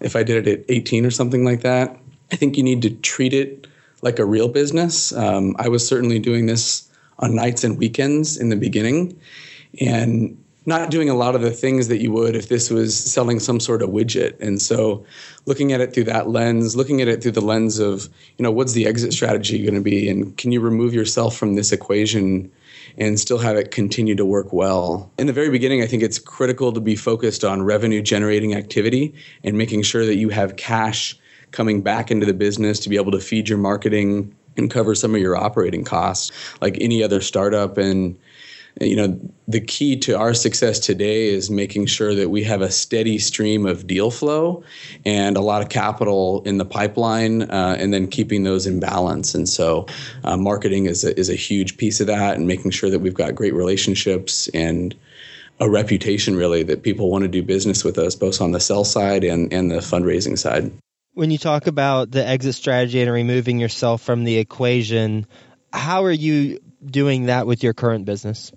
If 0.00 0.14
I 0.14 0.22
did 0.22 0.46
it 0.46 0.60
at 0.60 0.64
18 0.68 1.06
or 1.06 1.10
something 1.10 1.44
like 1.44 1.62
that, 1.62 1.98
I 2.30 2.36
think 2.36 2.56
you 2.56 2.62
need 2.62 2.82
to 2.82 2.90
treat 2.90 3.32
it 3.32 3.66
like 4.02 4.18
a 4.18 4.24
real 4.24 4.48
business. 4.48 5.12
Um, 5.12 5.56
I 5.58 5.68
was 5.68 5.86
certainly 5.86 6.18
doing 6.18 6.46
this 6.46 6.88
on 7.18 7.34
nights 7.34 7.64
and 7.64 7.78
weekends 7.78 8.36
in 8.36 8.48
the 8.48 8.56
beginning 8.56 9.18
and 9.80 10.36
not 10.66 10.90
doing 10.90 11.10
a 11.10 11.14
lot 11.14 11.34
of 11.34 11.42
the 11.42 11.50
things 11.50 11.88
that 11.88 12.00
you 12.00 12.10
would 12.10 12.34
if 12.34 12.48
this 12.48 12.70
was 12.70 12.96
selling 12.96 13.38
some 13.38 13.60
sort 13.60 13.82
of 13.82 13.90
widget. 13.90 14.38
And 14.40 14.60
so 14.60 15.04
looking 15.44 15.72
at 15.72 15.80
it 15.80 15.92
through 15.92 16.04
that 16.04 16.30
lens, 16.30 16.74
looking 16.74 17.02
at 17.02 17.08
it 17.08 17.22
through 17.22 17.32
the 17.32 17.42
lens 17.42 17.78
of, 17.78 18.08
you 18.38 18.42
know, 18.42 18.50
what's 18.50 18.72
the 18.72 18.86
exit 18.86 19.12
strategy 19.12 19.62
going 19.62 19.74
to 19.74 19.82
be 19.82 20.08
and 20.08 20.36
can 20.38 20.52
you 20.52 20.60
remove 20.60 20.94
yourself 20.94 21.36
from 21.36 21.54
this 21.54 21.70
equation 21.70 22.50
and 22.96 23.18
still 23.20 23.38
have 23.38 23.56
it 23.56 23.72
continue 23.72 24.14
to 24.14 24.24
work 24.24 24.52
well. 24.52 25.10
In 25.18 25.26
the 25.26 25.32
very 25.32 25.50
beginning, 25.50 25.82
I 25.82 25.86
think 25.86 26.02
it's 26.02 26.18
critical 26.18 26.72
to 26.72 26.80
be 26.80 26.96
focused 26.96 27.44
on 27.44 27.62
revenue 27.62 28.00
generating 28.00 28.54
activity 28.54 29.14
and 29.42 29.58
making 29.58 29.82
sure 29.82 30.06
that 30.06 30.16
you 30.16 30.28
have 30.30 30.56
cash 30.56 31.18
coming 31.50 31.82
back 31.82 32.10
into 32.10 32.26
the 32.26 32.34
business 32.34 32.80
to 32.80 32.88
be 32.88 32.96
able 32.96 33.12
to 33.12 33.20
feed 33.20 33.48
your 33.48 33.58
marketing 33.58 34.34
and 34.56 34.70
cover 34.70 34.94
some 34.94 35.14
of 35.14 35.20
your 35.20 35.36
operating 35.36 35.84
costs 35.84 36.32
like 36.60 36.76
any 36.80 37.02
other 37.02 37.20
startup. 37.20 37.76
And 37.78 38.18
you 38.80 38.96
know 38.96 39.18
the 39.46 39.60
key 39.60 39.96
to 39.96 40.18
our 40.18 40.34
success 40.34 40.80
today 40.80 41.28
is 41.28 41.50
making 41.50 41.86
sure 41.86 42.14
that 42.14 42.30
we 42.30 42.42
have 42.42 42.60
a 42.60 42.70
steady 42.70 43.18
stream 43.18 43.66
of 43.66 43.86
deal 43.86 44.10
flow 44.10 44.64
and 45.04 45.36
a 45.36 45.40
lot 45.40 45.62
of 45.62 45.68
capital 45.68 46.42
in 46.44 46.58
the 46.58 46.64
pipeline 46.64 47.42
uh, 47.42 47.76
and 47.78 47.94
then 47.94 48.08
keeping 48.08 48.42
those 48.42 48.66
in 48.66 48.80
balance. 48.80 49.34
And 49.34 49.48
so 49.48 49.86
uh, 50.24 50.36
marketing 50.36 50.86
is 50.86 51.04
a, 51.04 51.18
is 51.18 51.28
a 51.28 51.34
huge 51.34 51.76
piece 51.76 52.00
of 52.00 52.08
that 52.08 52.36
and 52.36 52.48
making 52.48 52.72
sure 52.72 52.90
that 52.90 52.98
we've 52.98 53.14
got 53.14 53.34
great 53.34 53.54
relationships 53.54 54.48
and 54.48 54.94
a 55.60 55.70
reputation 55.70 56.34
really 56.34 56.64
that 56.64 56.82
people 56.82 57.10
want 57.10 57.22
to 57.22 57.28
do 57.28 57.42
business 57.42 57.84
with 57.84 57.96
us 57.96 58.16
both 58.16 58.40
on 58.40 58.50
the 58.50 58.58
sell 58.58 58.84
side 58.84 59.22
and, 59.22 59.52
and 59.52 59.70
the 59.70 59.76
fundraising 59.76 60.36
side 60.36 60.72
when 61.14 61.30
you 61.30 61.38
talk 61.38 61.66
about 61.66 62.10
the 62.10 62.26
exit 62.26 62.54
strategy 62.54 63.00
and 63.00 63.10
removing 63.10 63.58
yourself 63.58 64.02
from 64.02 64.24
the 64.24 64.36
equation, 64.36 65.26
how 65.72 66.04
are 66.04 66.12
you 66.12 66.58
doing 66.84 67.26
that 67.26 67.46
with 67.46 67.62
your 67.62 67.72
current 67.72 68.04
business? 68.04 68.52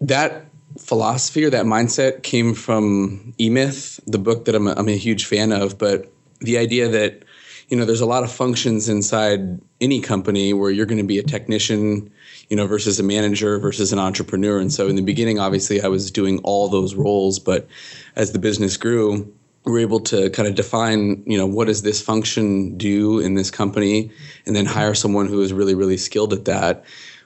That 0.00 0.46
philosophy 0.78 1.44
or 1.44 1.50
that 1.50 1.66
mindset 1.66 2.22
came 2.22 2.54
from 2.54 3.34
E 3.38 3.50
Myth, 3.50 4.00
the 4.06 4.18
book 4.18 4.46
that 4.46 4.54
I'm 4.54 4.68
a, 4.68 4.74
I'm 4.74 4.88
a 4.88 4.96
huge 4.96 5.26
fan 5.26 5.52
of. 5.52 5.78
But 5.78 6.10
the 6.40 6.58
idea 6.58 6.88
that 6.88 7.24
you 7.68 7.76
know 7.76 7.84
there's 7.84 8.00
a 8.00 8.06
lot 8.06 8.24
of 8.24 8.32
functions 8.32 8.88
inside 8.88 9.60
any 9.80 10.00
company 10.00 10.52
where 10.52 10.70
you're 10.70 10.86
going 10.86 10.98
to 10.98 11.04
be 11.04 11.18
a 11.18 11.22
technician 11.22 12.10
you 12.48 12.56
know 12.56 12.66
versus 12.66 12.98
a 12.98 13.02
manager 13.02 13.58
versus 13.58 13.92
an 13.92 13.98
entrepreneur 13.98 14.58
and 14.58 14.72
so 14.72 14.88
in 14.88 14.96
the 14.96 15.02
beginning 15.02 15.38
obviously 15.38 15.80
i 15.80 15.86
was 15.86 16.10
doing 16.10 16.40
all 16.40 16.68
those 16.68 16.96
roles 16.96 17.38
but 17.38 17.68
as 18.16 18.32
the 18.32 18.40
business 18.40 18.76
grew 18.76 19.32
were 19.64 19.78
able 19.78 20.00
to 20.00 20.30
kind 20.30 20.48
of 20.48 20.54
define 20.54 21.22
you 21.26 21.36
know 21.36 21.46
what 21.46 21.66
does 21.66 21.82
this 21.82 22.00
function 22.00 22.76
do 22.76 23.18
in 23.18 23.34
this 23.34 23.50
company 23.50 24.10
and 24.46 24.56
then 24.56 24.66
hire 24.66 24.94
someone 24.94 25.26
who 25.26 25.40
is 25.42 25.52
really 25.52 25.74
really 25.74 25.96
skilled 25.96 26.32
at 26.32 26.46
that 26.46 26.84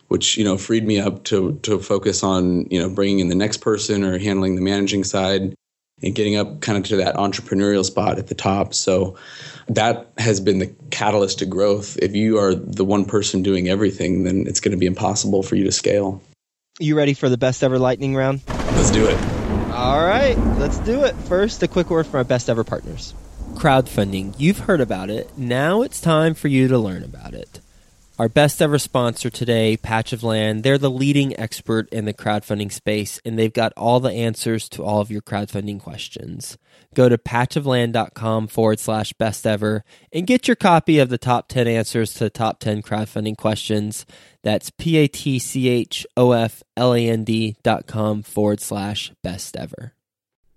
which 0.09 0.37
you 0.37 0.45
know 0.45 0.59
freed 0.59 0.85
me 0.85 0.99
up 0.99 1.25
to 1.25 1.59
to 1.63 1.79
focus 1.79 2.23
on 2.23 2.67
you 2.71 2.79
know 2.79 2.89
bringing 2.89 3.21
in 3.21 3.29
the 3.29 3.35
next 3.35 3.59
person 3.59 4.05
or 4.05 4.19
handling 4.19 4.57
the 4.57 4.63
managing 4.63 5.05
side 5.05 5.55
and 6.03 6.15
getting 6.15 6.37
up 6.37 6.61
kind 6.61 6.77
of 6.77 6.85
to 6.85 6.97
that 6.97 7.17
entrepreneurial 7.17 7.85
spot 7.85 8.19
at 8.19 8.27
the 8.27 8.35
top. 8.35 8.75
So 8.75 9.17
that 9.69 10.11
has 10.19 10.41
been 10.41 10.59
the 10.59 10.75
catalyst 10.91 11.39
to 11.39 11.47
growth. 11.47 11.97
If 11.99 12.15
you 12.15 12.39
are 12.39 12.55
the 12.55 12.85
one 12.85 13.05
person 13.05 13.43
doing 13.43 13.69
everything, 13.69 14.25
then 14.25 14.45
it's 14.47 14.61
going 14.61 14.73
to 14.73 14.79
be 14.79 14.87
impossible 14.87 15.43
for 15.43 15.57
you 15.57 15.65
to 15.65 15.73
scale. 15.73 16.21
You 16.79 16.97
ready 16.97 17.15
for 17.15 17.29
the 17.29 17.39
best 17.39 17.63
ever 17.63 17.79
lightning 17.79 18.17
round? 18.17 18.41
Let's 18.75 18.91
do 18.91 19.07
it. 19.07 19.44
All 19.75 19.99
right, 19.99 20.39
let's 20.59 20.79
do 20.79 21.03
it. 21.03 21.17
First, 21.17 21.65
a 21.65 21.67
quick 21.67 21.91
word 21.91 22.07
from 22.07 22.19
our 22.19 22.25
best 22.25 22.49
ever 22.49 22.63
partners. 22.63 23.13
Crowdfunding. 23.55 24.37
You've 24.39 24.61
heard 24.61 24.81
about 24.81 25.11
it. 25.11 25.37
Now 25.37 25.83
it's 25.83 26.01
time 26.01 26.35
for 26.35 26.47
you 26.47 26.69
to 26.69 26.79
learn 26.79 27.03
about 27.03 27.35
it. 27.35 27.59
Our 28.17 28.29
best 28.29 28.63
ever 28.63 28.79
sponsor 28.79 29.31
today, 29.31 29.77
Patch 29.77 30.13
of 30.13 30.23
Land, 30.23 30.63
they're 30.63 30.79
the 30.79 30.93
leading 30.93 31.37
expert 31.41 31.89
in 31.89 32.05
the 32.05 32.15
crowdfunding 32.15 32.71
space, 32.71 33.21
and 33.25 33.37
they've 33.37 33.53
got 33.53 33.73
all 33.77 33.99
the 33.99 34.13
answers 34.13 34.69
to 34.69 34.85
all 34.85 35.01
of 35.01 35.11
your 35.11 35.23
crowdfunding 35.23 35.81
questions. 35.81 36.57
Go 36.95 37.09
to 37.09 37.19
patchofland.com 37.19 38.47
forward 38.47 38.79
slash 38.79 39.13
best 39.15 39.47
ever 39.47 39.85
and 40.13 40.27
get 40.27 40.47
your 40.49 40.55
copy 40.55 40.99
of 40.99 41.09
the 41.09 41.19
top 41.19 41.49
10 41.49 41.67
answers 41.67 42.15
to 42.15 42.25
the 42.25 42.31
top 42.31 42.61
10 42.61 42.83
crowdfunding 42.83 43.37
questions. 43.37 44.07
That's 44.43 44.71
P 44.71 44.97
A 44.99 45.09
T 45.09 45.39
C 45.39 45.69
H 45.69 46.07
O 46.17 46.33
F 46.33 46.63
L 46.77 46.95
A 46.95 47.09
N 47.09 47.25
D 47.25 47.57
dot 47.63 47.87
com 47.87 48.23
forward 48.23 48.61
slash 48.61 49.13
best 49.23 49.57
ever. 49.57 49.94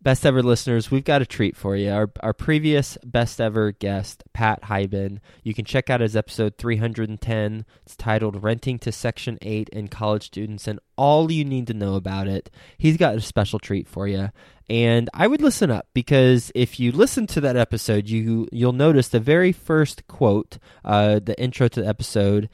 Best 0.08 0.26
ever 0.26 0.42
listeners, 0.42 0.90
we've 0.90 1.04
got 1.04 1.22
a 1.22 1.26
treat 1.26 1.58
for 1.58 1.76
you. 1.76 1.92
Our, 1.92 2.10
our 2.22 2.32
previous 2.32 2.98
best 3.04 3.42
ever 3.42 3.74
guest, 3.74 4.24
Pat 4.32 4.62
Hiban, 4.62 5.20
you 5.44 5.54
can 5.54 5.66
check 5.66 5.90
out 5.90 6.00
his 6.00 6.16
episode 6.16 6.58
310. 6.58 7.66
It's 7.86 7.98
titled 7.98 8.42
Renting 8.42 8.80
to 8.80 8.94
Section 8.94 9.38
8 9.42 9.70
and 9.74 9.92
College 9.92 10.24
Students 10.24 10.66
and 10.66 10.80
all 10.96 11.30
you 11.30 11.44
need 11.44 11.68
to 11.68 11.74
know 11.74 11.96
about 11.96 12.30
it. 12.30 12.50
He's 12.78 12.96
got 12.96 13.16
a 13.16 13.20
special 13.20 13.60
treat 13.60 13.86
for 13.86 14.08
you. 14.08 14.30
And 14.70 15.10
I 15.14 15.28
would 15.28 15.42
listen 15.42 15.70
up 15.70 15.90
because 15.94 16.54
if 16.56 16.80
you 16.80 16.94
listen 16.94 17.28
to 17.28 17.42
that 17.42 17.58
episode, 17.58 18.08
you 18.08 18.48
you'll 18.54 18.72
notice 18.72 19.10
the 19.10 19.20
very 19.20 19.52
first 19.52 20.08
quote, 20.08 20.58
uh, 20.86 21.20
the 21.20 21.38
intro 21.38 21.68
to 21.68 21.82
the 21.82 21.88
episode 21.88 22.48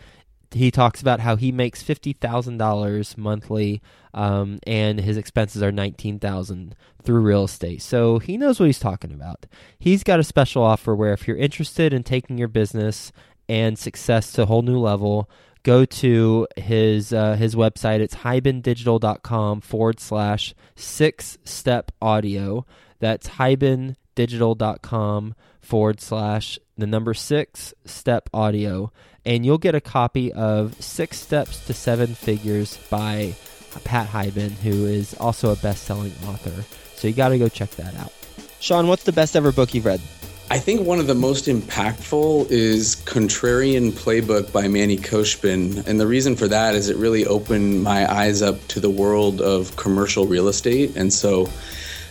he 0.54 0.72
talks 0.72 1.02
about 1.02 1.20
how 1.20 1.36
he 1.36 1.52
makes 1.52 1.82
fifty 1.82 2.14
thousand 2.14 2.58
dollars 2.58 3.18
monthly, 3.18 3.82
um, 4.14 4.60
and 4.68 5.00
his 5.00 5.18
expenses 5.18 5.64
are 5.64 5.72
nineteen 5.72 6.20
thousand 6.20 6.76
through 7.04 7.22
real 7.22 7.46
estate. 7.46 7.82
So 7.82 8.20
he 8.20 8.38
knows 8.38 8.60
what 8.60 8.68
he's 8.68 8.78
talking 8.80 9.12
about. 9.12 9.48
He's 9.78 10.04
got 10.04 10.20
a 10.20 10.24
special 10.24 10.64
offer 10.64 10.96
where 10.96 11.14
if 11.14 11.28
you're 11.28 11.38
interested 11.38 11.94
in 11.94 12.04
taking 12.04 12.38
your 12.38 12.48
business 12.48 13.12
and 13.50 13.78
success 13.78 14.32
to 14.34 14.44
a 14.44 14.46
whole 14.46 14.62
new 14.62 14.80
level, 14.80 15.30
go 15.64 15.84
to 15.86 16.48
his 16.56 17.12
uh, 17.14 17.36
his 17.36 17.56
website. 17.56 18.00
It's 18.00 18.16
hibandigital.com 18.16 19.62
forward 19.62 20.00
slash 20.00 20.54
six 20.76 21.38
step 21.44 21.92
audio. 22.02 22.66
That's 23.00 23.30
hibandigital.com 23.30 25.36
forward 25.62 26.02
slash 26.02 26.60
the 26.78 26.88
number 26.88 27.14
six 27.14 27.74
step 27.86 28.30
audio 28.34 28.92
and 29.26 29.46
you'll 29.46 29.58
get 29.58 29.76
a 29.76 29.82
copy 29.82 30.32
of 30.34 30.82
Six 30.82 31.20
Steps 31.20 31.66
to 31.68 31.74
Seven 31.74 32.16
Figures 32.16 32.78
by 32.90 33.36
Pat 33.84 34.08
Hiban, 34.08 34.52
who 34.52 34.86
is 34.86 35.16
also 35.16 35.52
a 35.52 35.56
best 35.56 35.84
selling 35.84 36.14
author. 36.28 36.64
So 36.96 37.08
you 37.08 37.14
got 37.14 37.30
to 37.30 37.38
go 37.38 37.50
check 37.50 37.72
that 37.72 37.96
out. 37.96 38.14
Sean, 38.60 38.88
what's 38.88 39.04
the 39.04 39.12
best 39.12 39.36
ever 39.36 39.52
book 39.52 39.74
you've 39.74 39.86
read? 39.86 40.02
I 40.50 40.60
think 40.60 40.86
one 40.86 41.00
of 41.00 41.08
the 41.08 41.16
most 41.16 41.46
impactful 41.46 42.52
is 42.52 42.96
Contrarian 43.06 43.92
Playbook 43.92 44.52
by 44.52 44.68
Manny 44.68 44.98
Khoshbin. 44.98 45.88
And 45.88 46.00
the 46.00 46.06
reason 46.06 46.36
for 46.36 46.48
that 46.48 46.76
is 46.76 46.90
it 46.90 46.98
really 46.98 47.26
opened 47.26 47.82
my 47.82 48.12
eyes 48.12 48.42
up 48.42 48.66
to 48.68 48.80
the 48.80 48.90
world 48.90 49.42
of 49.42 49.76
commercial 49.78 50.28
real 50.28 50.48
estate. 50.48 50.96
And 50.96 51.12
so 51.12 51.50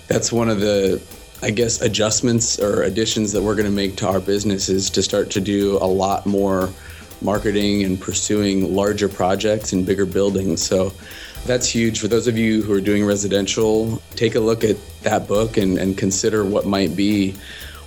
that's 0.09 0.33
one 0.33 0.49
of 0.49 0.61
the, 0.61 1.01
I 1.43 1.51
guess, 1.51 1.81
adjustments 1.81 2.59
or 2.59 2.83
additions 2.83 3.33
that 3.33 3.43
we're 3.43 3.55
going 3.55 3.67
to 3.67 3.71
make 3.71 3.97
to 3.97 4.09
our 4.09 4.21
business 4.21 4.69
is 4.69 4.91
to 4.91 5.03
start 5.03 5.31
to 5.31 5.41
do 5.41 5.77
a 5.77 5.87
lot 5.87 6.27
more 6.27 6.71
marketing 7.25 7.85
and 7.85 8.01
pursuing 8.01 8.75
larger 8.75 9.09
projects 9.09 9.73
and 9.73 9.87
bigger 9.87 10.07
buildings. 10.07 10.63
So 10.63 10.93
that's 11.45 11.69
huge. 11.69 12.01
For 12.01 12.09
those 12.09 12.29
of 12.29 12.39
you 12.39 12.63
who 12.63 12.73
are 12.73 12.81
doing 12.81 13.05
residential, 13.05 14.01
take 14.17 14.35
a 14.35 14.41
look 14.41 14.65
at 14.65 14.77
that 15.03 15.27
book 15.27 15.57
and, 15.57 15.79
and 15.79 15.99
consider 15.99 16.45
what 16.45 16.67
might 16.67 16.95
be 16.97 17.35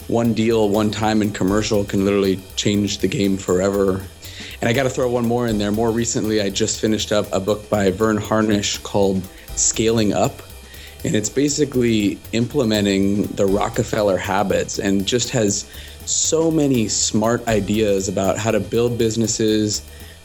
one 0.08 0.34
deal, 0.34 0.70
one 0.70 0.92
time 0.92 1.22
in 1.22 1.32
commercial 1.32 1.84
can 1.84 2.06
literally 2.06 2.40
change 2.56 3.00
the 3.00 3.08
game 3.08 3.38
forever. 3.38 4.04
And 4.62 4.70
I 4.70 4.74
got 4.74 4.84
to 4.84 4.90
throw 4.90 5.10
one 5.10 5.26
more 5.26 5.48
in 5.48 5.58
there. 5.58 5.72
More 5.72 5.92
recently, 5.92 6.42
I 6.42 6.50
just 6.50 6.80
finished 6.80 7.12
up 7.12 7.32
a 7.32 7.40
book 7.40 7.70
by 7.70 7.92
Verne 7.92 8.18
Harnish 8.18 8.78
called 8.80 9.24
Scaling 9.56 10.14
Up. 10.14 10.42
And 11.04 11.16
it's 11.16 11.30
basically 11.30 12.20
implementing 12.32 13.24
the 13.24 13.46
Rockefeller 13.46 14.18
habits 14.18 14.80
and 14.80 15.06
just 15.06 15.30
has 15.30 15.70
so 16.06 16.52
many 16.52 16.88
smart 16.88 17.48
ideas 17.48 18.08
about 18.08 18.38
how 18.38 18.52
to 18.52 18.60
build 18.60 18.98
businesses, 18.98 19.82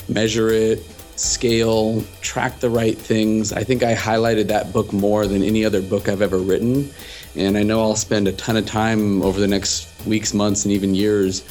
measure 0.08 0.50
it, 0.50 0.82
scale, 1.16 2.02
track 2.20 2.60
the 2.60 2.70
right 2.70 2.96
things. 2.96 3.52
I 3.52 3.64
think 3.64 3.82
I 3.82 3.94
highlighted 3.94 4.48
that 4.48 4.72
book 4.72 4.92
more 4.92 5.26
than 5.26 5.42
any 5.42 5.64
other 5.64 5.82
book 5.82 6.08
I've 6.08 6.22
ever 6.22 6.38
written. 6.38 6.90
And 7.36 7.56
I 7.56 7.62
know 7.62 7.80
I'll 7.80 7.96
spend 7.96 8.26
a 8.28 8.32
ton 8.32 8.56
of 8.56 8.66
time 8.66 9.22
over 9.22 9.38
the 9.38 9.46
next 9.46 9.88
weeks, 10.06 10.34
months, 10.34 10.64
and 10.64 10.72
even 10.72 10.94
years 10.94 11.44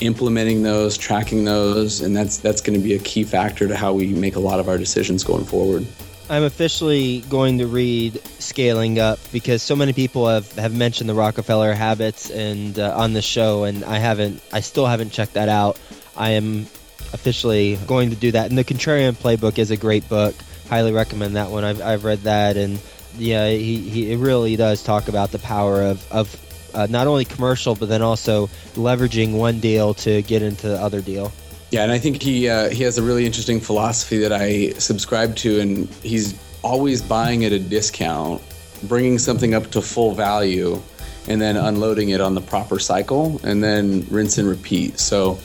implementing 0.00 0.62
those, 0.62 0.96
tracking 0.96 1.44
those, 1.44 2.00
and 2.00 2.16
that's 2.16 2.38
that's 2.38 2.60
going 2.60 2.78
to 2.78 2.82
be 2.82 2.94
a 2.94 2.98
key 3.00 3.22
factor 3.22 3.68
to 3.68 3.76
how 3.76 3.92
we 3.92 4.08
make 4.08 4.36
a 4.36 4.40
lot 4.40 4.58
of 4.58 4.68
our 4.68 4.78
decisions 4.78 5.22
going 5.22 5.44
forward. 5.44 5.86
I'm 6.30 6.44
officially 6.44 7.22
going 7.22 7.58
to 7.58 7.66
read 7.66 8.24
Scaling 8.38 9.00
Up 9.00 9.18
because 9.32 9.64
so 9.64 9.74
many 9.74 9.92
people 9.92 10.28
have, 10.28 10.50
have 10.52 10.72
mentioned 10.72 11.10
the 11.10 11.14
Rockefeller 11.14 11.72
habits 11.72 12.30
and 12.30 12.78
uh, 12.78 12.96
on 12.96 13.14
the 13.14 13.20
show, 13.20 13.64
and 13.64 13.84
I 13.84 13.98
haven't, 13.98 14.40
I 14.52 14.60
still 14.60 14.86
haven't 14.86 15.10
checked 15.10 15.34
that 15.34 15.48
out. 15.48 15.76
I 16.16 16.30
am 16.30 16.68
officially 17.12 17.80
going 17.88 18.10
to 18.10 18.16
do 18.16 18.30
that. 18.30 18.48
And 18.48 18.56
the 18.56 18.62
Contrarian 18.62 19.16
Playbook 19.16 19.58
is 19.58 19.72
a 19.72 19.76
great 19.76 20.08
book. 20.08 20.36
Highly 20.68 20.92
recommend 20.92 21.34
that 21.34 21.50
one. 21.50 21.64
I've, 21.64 21.82
I've 21.82 22.04
read 22.04 22.20
that, 22.20 22.56
and 22.56 22.80
yeah, 23.18 23.48
he, 23.48 23.78
he 23.78 24.12
it 24.12 24.18
really 24.18 24.54
does 24.54 24.84
talk 24.84 25.08
about 25.08 25.32
the 25.32 25.40
power 25.40 25.82
of 25.82 26.12
of 26.12 26.70
uh, 26.72 26.86
not 26.88 27.08
only 27.08 27.24
commercial, 27.24 27.74
but 27.74 27.88
then 27.88 28.02
also 28.02 28.46
leveraging 28.74 29.36
one 29.36 29.58
deal 29.58 29.94
to 29.94 30.22
get 30.22 30.42
into 30.42 30.68
the 30.68 30.80
other 30.80 31.00
deal. 31.00 31.32
Yeah, 31.70 31.84
and 31.84 31.92
I 31.92 31.98
think 31.98 32.20
he 32.20 32.48
uh, 32.48 32.70
he 32.70 32.82
has 32.82 32.98
a 32.98 33.02
really 33.02 33.26
interesting 33.26 33.60
philosophy 33.60 34.18
that 34.18 34.32
I 34.32 34.70
subscribe 34.78 35.36
to, 35.36 35.60
and 35.60 35.88
he's 36.02 36.38
always 36.62 37.00
buying 37.00 37.44
at 37.44 37.52
a 37.52 37.58
discount, 37.58 38.42
bringing 38.84 39.18
something 39.18 39.54
up 39.54 39.70
to 39.70 39.80
full 39.80 40.12
value, 40.12 40.82
and 41.28 41.40
then 41.40 41.56
unloading 41.56 42.08
it 42.08 42.20
on 42.20 42.34
the 42.34 42.40
proper 42.40 42.80
cycle, 42.80 43.40
and 43.44 43.62
then 43.62 44.04
rinse 44.10 44.36
and 44.36 44.48
repeat. 44.48 44.98
So 44.98 45.38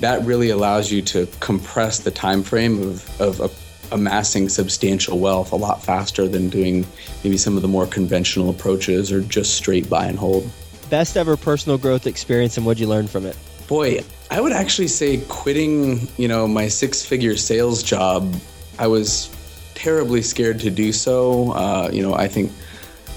that 0.00 0.24
really 0.24 0.50
allows 0.50 0.90
you 0.90 1.00
to 1.02 1.28
compress 1.40 2.00
the 2.00 2.10
time 2.10 2.42
frame 2.42 2.82
of, 2.82 3.20
of 3.20 3.64
amassing 3.92 4.48
substantial 4.48 5.18
wealth 5.18 5.52
a 5.52 5.56
lot 5.56 5.82
faster 5.82 6.28
than 6.28 6.48
doing 6.48 6.86
maybe 7.24 7.36
some 7.36 7.56
of 7.56 7.62
the 7.62 7.68
more 7.68 7.86
conventional 7.86 8.50
approaches 8.50 9.10
or 9.10 9.20
just 9.22 9.54
straight 9.54 9.88
buy 9.88 10.06
and 10.06 10.18
hold. 10.18 10.48
Best 10.90 11.16
ever 11.16 11.36
personal 11.36 11.78
growth 11.78 12.06
experience, 12.06 12.56
and 12.56 12.66
what'd 12.66 12.80
you 12.80 12.88
learn 12.88 13.06
from 13.06 13.26
it? 13.26 13.36
Boy, 13.66 14.02
I 14.30 14.40
would 14.40 14.52
actually 14.52 14.88
say 14.88 15.18
quitting, 15.28 16.06
you 16.18 16.28
know, 16.28 16.46
my 16.46 16.68
six-figure 16.68 17.36
sales 17.36 17.82
job. 17.82 18.34
I 18.78 18.86
was 18.86 19.30
terribly 19.74 20.20
scared 20.20 20.60
to 20.60 20.70
do 20.70 20.92
so. 20.92 21.52
Uh, 21.52 21.88
you 21.90 22.02
know, 22.02 22.14
I 22.14 22.28
think 22.28 22.52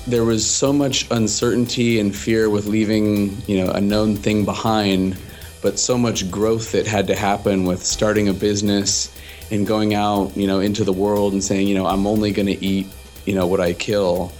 there 0.07 0.23
was 0.23 0.49
so 0.49 0.71
much 0.71 1.11
uncertainty 1.11 1.99
and 1.99 2.15
fear 2.15 2.49
with 2.49 2.65
leaving, 2.65 3.37
you 3.45 3.57
know, 3.57 3.71
a 3.71 3.81
known 3.81 4.15
thing 4.15 4.45
behind, 4.45 5.17
but 5.61 5.77
so 5.77 5.97
much 5.97 6.31
growth 6.31 6.71
that 6.71 6.87
had 6.87 7.07
to 7.07 7.15
happen 7.15 7.65
with 7.65 7.83
starting 7.83 8.29
a 8.29 8.33
business 8.33 9.13
and 9.51 9.67
going 9.67 9.93
out, 9.93 10.35
you 10.37 10.47
know, 10.47 10.61
into 10.61 10.85
the 10.85 10.93
world 10.93 11.33
and 11.33 11.43
saying, 11.43 11.67
you 11.67 11.75
know, 11.75 11.87
I'm 11.87 12.07
only 12.07 12.31
going 12.31 12.47
to 12.47 12.65
eat, 12.65 12.87
you 13.25 13.35
know, 13.35 13.47
what 13.47 13.59
I 13.59 13.73
kill 13.73 14.31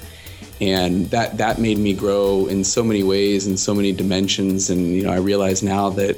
and 0.61 1.09
that 1.09 1.39
that 1.39 1.57
made 1.57 1.79
me 1.79 1.91
grow 1.91 2.45
in 2.45 2.63
so 2.63 2.83
many 2.83 3.01
ways 3.01 3.47
and 3.47 3.59
so 3.59 3.73
many 3.73 3.91
dimensions 3.91 4.69
and 4.69 4.93
you 4.95 5.01
know 5.01 5.09
i 5.09 5.17
realize 5.17 5.63
now 5.63 5.89
that 5.89 6.15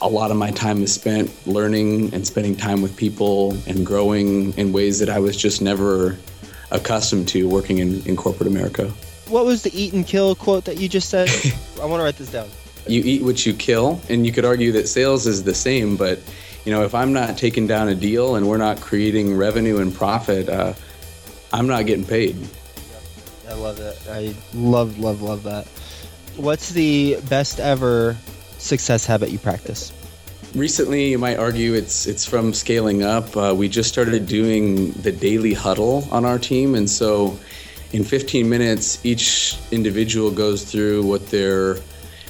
a 0.00 0.08
lot 0.08 0.30
of 0.30 0.36
my 0.36 0.50
time 0.50 0.82
is 0.82 0.94
spent 0.94 1.30
learning 1.46 2.12
and 2.14 2.26
spending 2.26 2.54
time 2.54 2.82
with 2.82 2.96
people 2.96 3.56
and 3.66 3.84
growing 3.84 4.52
in 4.54 4.72
ways 4.72 4.98
that 4.98 5.08
i 5.08 5.18
was 5.18 5.36
just 5.36 5.60
never 5.60 6.16
accustomed 6.70 7.26
to 7.28 7.48
working 7.48 7.78
in, 7.78 8.02
in 8.06 8.16
corporate 8.16 8.46
america 8.48 8.88
what 9.28 9.44
was 9.44 9.62
the 9.62 9.70
eat 9.78 9.92
and 9.92 10.06
kill 10.06 10.34
quote 10.34 10.64
that 10.64 10.78
you 10.78 10.88
just 10.88 11.08
said 11.08 11.28
i 11.82 11.84
want 11.84 12.00
to 12.00 12.04
write 12.04 12.16
this 12.16 12.30
down 12.30 12.48
You 12.88 13.02
eat 13.04 13.22
what 13.22 13.44
you 13.44 13.52
kill, 13.52 14.00
and 14.08 14.24
you 14.24 14.32
could 14.32 14.46
argue 14.46 14.72
that 14.72 14.88
sales 14.88 15.26
is 15.26 15.44
the 15.44 15.54
same, 15.54 15.96
but 15.96 16.18
you 16.64 16.72
know, 16.72 16.84
if 16.84 16.94
I'm 16.94 17.12
not 17.12 17.36
taking 17.36 17.66
down 17.66 17.88
a 17.88 17.94
deal 17.94 18.36
and 18.36 18.48
we're 18.48 18.56
not 18.56 18.80
creating 18.80 19.36
revenue 19.36 19.78
and 19.78 19.94
profit, 19.94 20.48
uh, 20.48 20.72
I'm 21.52 21.66
not 21.66 21.84
getting 21.86 22.04
paid. 22.04 22.36
I 23.48 23.54
love 23.54 23.78
it. 23.78 23.98
I 24.08 24.34
love, 24.54 24.98
love, 24.98 25.20
love 25.22 25.42
that. 25.44 25.66
What's 26.36 26.70
the 26.70 27.18
best 27.28 27.60
ever 27.60 28.16
success 28.58 29.06
habit 29.06 29.30
you 29.30 29.38
practice? 29.38 29.92
Recently, 30.54 31.10
you 31.10 31.18
might 31.18 31.36
argue 31.38 31.74
it's 31.74 32.06
it's 32.06 32.24
from 32.24 32.54
scaling 32.54 33.02
up. 33.02 33.36
Uh, 33.36 33.54
we 33.56 33.68
just 33.68 33.88
started 33.88 34.26
doing 34.26 34.92
the 34.92 35.12
daily 35.12 35.52
huddle 35.52 36.08
on 36.10 36.24
our 36.24 36.38
team, 36.38 36.74
and 36.74 36.88
so 36.88 37.38
in 37.92 38.04
15 38.04 38.48
minutes, 38.48 39.04
each 39.04 39.56
individual 39.70 40.30
goes 40.30 40.64
through 40.64 41.06
what 41.06 41.26
their 41.28 41.76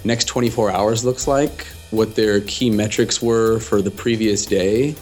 next 0.04 0.24
24 0.26 0.70
hours 0.70 1.04
looks 1.04 1.26
like, 1.26 1.66
what 1.90 2.14
their 2.14 2.40
key 2.42 2.70
metrics 2.70 3.20
were 3.20 3.58
for 3.58 3.82
the 3.82 3.90
previous 3.90 4.46
day, 4.46 4.94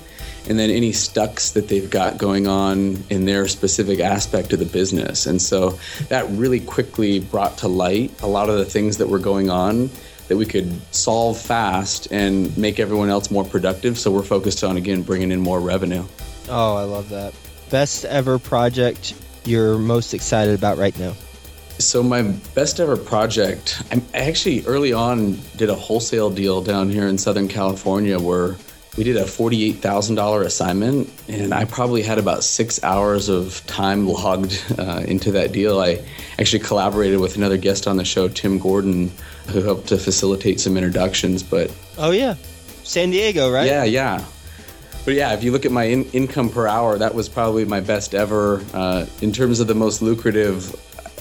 and 0.49 0.59
then 0.59 0.71
any 0.71 0.93
stucks 0.93 1.51
that 1.53 1.69
they've 1.69 1.91
got 1.91 2.17
going 2.17 2.47
on 2.47 3.03
in 3.11 3.25
their 3.25 3.49
specific 3.49 4.01
aspect 4.01 4.53
of 4.53 4.59
the 4.59 4.67
business. 4.67 5.27
And 5.27 5.41
so 5.41 5.79
that 6.09 6.29
really 6.31 6.61
quickly 6.61 7.21
brought 7.21 7.59
to 7.59 7.69
light 7.69 8.13
a 8.23 8.27
lot 8.27 8.49
of 8.49 8.57
the 8.57 8.65
things 8.65 8.99
that 8.99 9.09
were 9.09 9.19
going 9.19 9.51
on 9.51 9.91
that 10.29 10.37
we 10.37 10.47
could 10.47 10.81
solve 10.95 11.39
fast 11.39 12.09
and 12.11 12.57
make 12.57 12.81
everyone 12.81 13.09
else 13.09 13.31
more 13.31 13.45
productive. 13.45 13.99
So 13.99 14.11
we're 14.11 14.23
focused 14.23 14.65
on, 14.65 14.77
again, 14.77 15.03
bringing 15.03 15.31
in 15.31 15.41
more 15.41 15.61
revenue. 15.61 16.05
Oh, 16.49 16.77
I 16.77 16.83
love 16.83 17.09
that. 17.11 17.35
Best 17.71 18.05
ever 18.05 18.39
project 18.39 19.15
you're 19.45 19.79
most 19.79 20.15
excited 20.15 20.55
about 20.55 20.79
right 20.79 20.99
now? 20.99 21.15
So 21.79 22.03
my 22.03 22.23
best 22.55 22.81
ever 22.81 22.97
project, 22.97 23.83
I 23.93 24.03
actually 24.15 24.65
early 24.65 24.93
on 24.93 25.39
did 25.57 25.69
a 25.69 25.75
wholesale 25.75 26.31
deal 26.31 26.63
down 26.63 26.89
here 26.89 27.07
in 27.07 27.19
Southern 27.19 27.49
California 27.49 28.19
where 28.19 28.57
we 28.97 29.05
did 29.05 29.17
a 29.17 29.25
$48,000 29.25 30.45
assignment, 30.45 31.11
and 31.29 31.53
I 31.53 31.67
probably 31.67 32.03
had 32.03 32.19
about 32.19 32.45
six 32.45 32.83
hours 32.83 33.29
of 33.29 33.65
time 33.67 34.09
logged 34.09 34.63
uh, 34.79 35.03
into 35.07 35.33
that 35.33 35.53
deal. 35.53 35.81
I 35.81 36.03
actually 36.39 36.61
collaborated 36.61 37.21
with 37.21 37.37
another 37.37 37.59
guest 37.59 37.87
on 37.87 37.99
the 37.99 38.05
show, 38.05 38.29
Tim 38.29 38.59
Gordon, 38.59 39.11
who 39.49 39.63
helped 39.63 39.89
to 39.89 39.99
facilitate 39.99 40.61
some 40.61 40.77
introductions. 40.77 41.43
But 41.43 41.75
oh 41.99 42.11
yeah, 42.11 42.37
San 42.85 43.11
Diego, 43.11 43.51
right? 43.51 43.67
Yeah, 43.67 43.85
yeah. 43.85 44.25
But 45.05 45.15
yeah, 45.15 45.35
if 45.35 45.45
you 45.45 45.53
look 45.53 45.65
at 45.65 45.73
my 45.73 45.85
in- 45.85 46.11
income 46.11 46.49
per 46.49 46.67
hour, 46.67 46.99
that 46.99 47.15
was 47.15 47.29
probably 47.29 47.65
my 47.65 47.81
best 47.81 48.15
ever. 48.15 48.65
Uh, 48.73 49.07
in 49.21 49.31
terms 49.31 49.61
of 49.61 49.69
the 49.69 49.75
most 49.75 50.03
lucrative, 50.03 50.75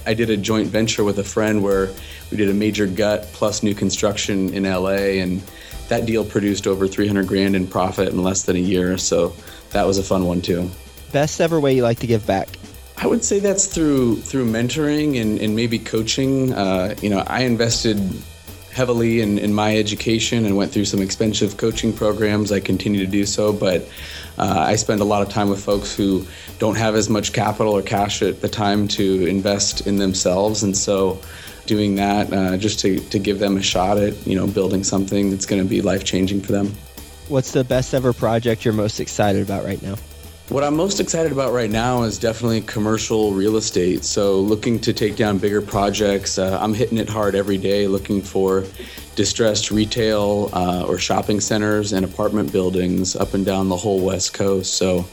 I 0.07 0.13
did 0.13 0.29
a 0.29 0.38
joint 0.38 0.69
venture 0.69 1.03
with 1.03 1.19
a 1.19 1.23
friend 1.23 1.61
where 1.61 1.91
we 2.31 2.38
did 2.38 2.49
a 2.49 2.53
major 2.53 2.88
gut 2.88 3.27
plus 3.33 3.63
new 3.63 3.75
construction 3.75 4.53
in 4.53 4.63
LA, 4.63 5.19
and 5.21 5.43
that 5.89 6.06
deal 6.06 6.26
produced 6.26 6.67
over 6.67 6.88
300 6.88 7.28
grand 7.28 7.56
in 7.56 7.67
profit 7.67 8.10
in 8.10 8.24
less 8.24 8.43
than 8.43 8.56
a 8.56 8.60
year. 8.60 8.98
So 8.98 9.36
that 9.71 9.86
was 9.86 9.98
a 9.98 10.04
fun 10.04 10.26
one 10.26 10.41
too. 10.41 10.69
Best 11.12 11.39
ever 11.39 11.60
way 11.60 11.74
you 11.74 11.84
like 11.84 12.00
to 12.00 12.08
give 12.08 12.26
back? 12.26 12.50
I 12.98 13.08
would 13.08 13.24
say 13.24 13.39
that's 13.39 13.65
through 13.65 14.17
through 14.17 14.45
mentoring 14.45 15.21
and, 15.21 15.39
and 15.39 15.56
maybe 15.56 15.80
coaching. 15.80 16.54
Uh, 16.54 16.95
you 17.02 17.10
know, 17.10 17.19
I 17.28 17.41
invested 17.41 18.00
heavily 18.71 19.21
in, 19.21 19.38
in 19.38 19.54
my 19.54 19.78
education 19.78 20.45
and 20.45 20.58
went 20.58 20.71
through 20.71 20.84
some 20.84 21.02
expensive 21.02 21.56
coaching 21.56 21.93
programs. 21.93 22.52
I 22.52 22.60
continue 22.60 23.06
to 23.06 23.10
do 23.10 23.26
so, 23.26 23.54
but 23.54 23.88
uh, 24.38 24.65
I 24.67 24.76
spend 24.76 25.00
a 25.00 25.06
lot 25.06 25.21
of 25.21 25.30
time 25.30 25.50
with 25.50 25.63
folks 25.63 25.95
who 25.95 26.28
don't 26.60 26.76
have 26.76 26.95
as 26.95 27.10
much 27.10 27.32
capital 27.32 27.74
or 27.74 27.82
cash 27.82 28.21
at 28.21 28.41
the 28.41 28.50
time 28.50 28.89
to 28.89 29.26
invest 29.28 29.88
in 29.88 29.98
themselves, 29.98 30.63
and 30.63 30.76
so 30.76 31.21
doing 31.65 31.95
that 31.95 32.32
uh, 32.32 32.58
just 32.58 32.80
to, 32.80 32.99
to 32.99 33.19
give 33.19 33.39
them 33.39 33.58
a 33.58 33.62
shot 33.62 33.97
at 33.97 34.25
you 34.28 34.36
know 34.36 34.47
building 34.47 34.84
something 34.84 35.30
that's 35.32 35.45
going 35.45 35.62
to 35.62 35.67
be 35.67 35.82
life 35.82 36.04
changing 36.04 36.41
for 36.41 36.51
them. 36.51 36.73
What's 37.28 37.51
the 37.51 37.63
best 37.63 37.93
ever 37.93 38.13
project 38.13 38.65
you're 38.65 38.73
most 38.73 38.99
excited 38.99 39.41
about 39.41 39.65
right 39.65 39.82
now? 39.82 39.95
What 40.49 40.63
I'm 40.63 40.75
most 40.75 40.99
excited 40.99 41.32
about 41.32 41.54
right 41.54 41.71
now 41.71 42.04
is 42.04 42.19
definitely 42.19 42.62
commercial 42.62 43.32
real 43.32 43.58
estate. 43.58 44.04
So, 44.04 44.39
looking 44.41 44.80
to 44.82 44.93
take 44.93 45.15
down 45.15 45.39
bigger 45.39 45.60
projects. 45.60 46.38
Uh, 46.38 46.60
I'm 46.62 46.75
hitting 46.75 46.99
it 46.99 47.10
hard 47.10 47.34
every 47.34 47.58
day, 47.58 47.88
looking 47.88 48.21
for 48.21 48.63
distressed 49.15 49.71
retail 49.71 50.51
uh, 50.54 50.86
or 50.86 50.99
shopping 50.99 51.39
centers 51.39 51.93
and 51.93 52.06
apartment 52.06 52.51
buildings 52.51 53.15
up 53.15 53.34
and 53.34 53.43
down 53.43 53.69
the 53.69 53.75
whole 53.75 54.06
West 54.06 54.36
Coast. 54.36 54.75
So, 54.75 55.08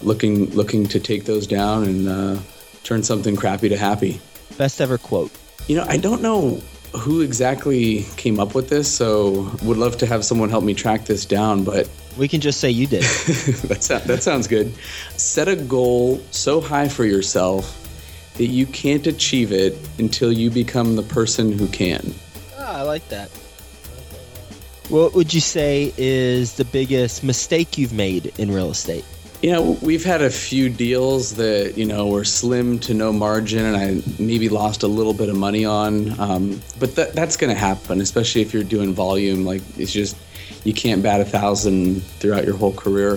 looking 0.00 0.50
looking 0.50 0.86
to 0.88 0.98
take 0.98 1.26
those 1.26 1.46
down 1.46 1.84
and 1.84 2.08
uh, 2.08 2.38
turn 2.82 3.04
something 3.04 3.36
crappy 3.36 3.68
to 3.68 3.76
happy. 3.76 4.20
Best 4.58 4.80
ever 4.80 4.98
quote. 4.98 5.30
You 5.68 5.76
know, 5.76 5.84
I 5.88 5.96
don't 5.96 6.22
know 6.22 6.60
who 6.96 7.20
exactly 7.20 8.04
came 8.16 8.38
up 8.38 8.54
with 8.54 8.68
this, 8.68 8.92
so 8.92 9.50
would 9.62 9.78
love 9.78 9.96
to 9.98 10.06
have 10.06 10.24
someone 10.24 10.50
help 10.50 10.64
me 10.64 10.74
track 10.74 11.06
this 11.06 11.24
down. 11.24 11.64
But 11.64 11.88
we 12.16 12.28
can 12.28 12.40
just 12.40 12.60
say 12.60 12.70
you 12.70 12.86
did. 12.86 13.02
that, 13.68 14.02
that 14.06 14.22
sounds 14.22 14.48
good. 14.48 14.74
Set 15.16 15.48
a 15.48 15.56
goal 15.56 16.20
so 16.30 16.60
high 16.60 16.88
for 16.88 17.04
yourself 17.04 17.78
that 18.34 18.46
you 18.46 18.66
can't 18.66 19.06
achieve 19.06 19.52
it 19.52 19.76
until 19.98 20.32
you 20.32 20.50
become 20.50 20.96
the 20.96 21.02
person 21.02 21.52
who 21.52 21.68
can. 21.68 22.14
Ah, 22.58 22.78
I 22.78 22.82
like 22.82 23.06
that. 23.08 23.28
What 24.88 25.14
would 25.14 25.32
you 25.32 25.40
say 25.40 25.92
is 25.96 26.54
the 26.54 26.64
biggest 26.64 27.24
mistake 27.24 27.78
you've 27.78 27.92
made 27.92 28.32
in 28.38 28.50
real 28.50 28.70
estate? 28.70 29.04
You 29.42 29.50
know, 29.50 29.76
we've 29.82 30.04
had 30.04 30.22
a 30.22 30.30
few 30.30 30.68
deals 30.68 31.34
that, 31.34 31.76
you 31.76 31.84
know, 31.84 32.06
were 32.06 32.22
slim 32.22 32.78
to 32.78 32.94
no 32.94 33.12
margin 33.12 33.64
and 33.64 33.76
I 33.76 34.00
maybe 34.22 34.48
lost 34.48 34.84
a 34.84 34.86
little 34.86 35.14
bit 35.14 35.28
of 35.28 35.36
money 35.36 35.64
on. 35.64 36.18
Um, 36.20 36.62
but 36.78 36.94
that, 36.94 37.14
that's 37.14 37.36
going 37.36 37.52
to 37.52 37.58
happen, 37.58 38.00
especially 38.00 38.42
if 38.42 38.54
you're 38.54 38.62
doing 38.62 38.94
volume. 38.94 39.44
Like, 39.44 39.62
it's 39.76 39.92
just, 39.92 40.16
you 40.62 40.72
can't 40.72 41.02
bat 41.02 41.20
a 41.20 41.24
thousand 41.24 42.04
throughout 42.04 42.44
your 42.44 42.56
whole 42.56 42.72
career. 42.72 43.14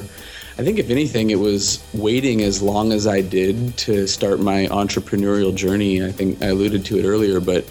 I 0.57 0.63
think, 0.63 0.79
if 0.79 0.89
anything, 0.89 1.29
it 1.29 1.39
was 1.39 1.83
waiting 1.93 2.41
as 2.41 2.59
long 2.59 2.91
as 2.91 3.05
I 3.05 3.21
did 3.21 3.77
to 3.79 4.07
start 4.07 4.39
my 4.39 4.65
entrepreneurial 4.71 5.53
journey. 5.53 6.03
I 6.03 6.11
think 6.11 6.41
I 6.41 6.47
alluded 6.47 6.85
to 6.85 6.97
it 6.97 7.05
earlier, 7.05 7.39
but 7.39 7.65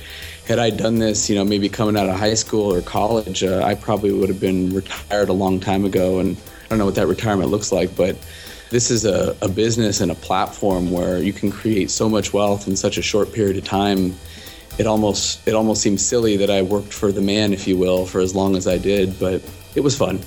had 0.47 0.61
I 0.61 0.71
done 0.71 1.01
this, 1.01 1.29
you 1.29 1.35
know, 1.35 1.45
maybe 1.45 1.69
coming 1.69 1.97
out 1.97 2.09
of 2.09 2.15
high 2.15 2.35
school 2.35 2.73
or 2.73 2.83
college, 2.83 3.43
uh, 3.43 3.65
I 3.65 3.75
probably 3.75 4.13
would 4.13 4.29
have 4.29 4.39
been 4.39 4.73
retired 4.73 5.29
a 5.29 5.33
long 5.33 5.59
time 5.59 5.85
ago. 5.85 6.21
And 6.21 6.37
I 6.37 6.69
don't 6.69 6.79
know 6.79 6.85
what 6.85 6.95
that 6.95 7.09
retirement 7.09 7.51
looks 7.51 7.73
like, 7.73 7.97
but 7.97 8.17
this 8.75 8.91
is 8.91 9.05
a, 9.05 9.37
a 9.41 9.49
business 9.49 10.01
and 10.01 10.11
a 10.11 10.17
platform 10.17 10.91
where 10.91 11.23
you 11.23 11.33
can 11.33 11.49
create 11.49 11.93
so 11.93 12.09
much 12.09 12.33
wealth 12.33 12.67
in 12.67 12.75
such 12.75 12.99
a 12.99 13.03
short 13.03 13.33
period 13.33 13.57
of 13.57 13.63
time 13.63 14.13
it 14.79 14.87
almost 14.87 15.47
it 15.47 15.55
almost 15.55 15.81
seems 15.81 16.05
silly 16.05 16.37
that 16.39 16.51
I 16.51 16.63
worked 16.63 16.93
for 16.93 17.13
the 17.13 17.21
man, 17.21 17.53
if 17.53 17.69
you 17.69 17.77
will, 17.77 18.07
for 18.07 18.21
as 18.21 18.35
long 18.35 18.57
as 18.57 18.67
I 18.67 18.77
did, 18.77 19.19
but 19.21 19.41
it 19.77 19.81
was 19.81 19.97
fun. 19.97 20.19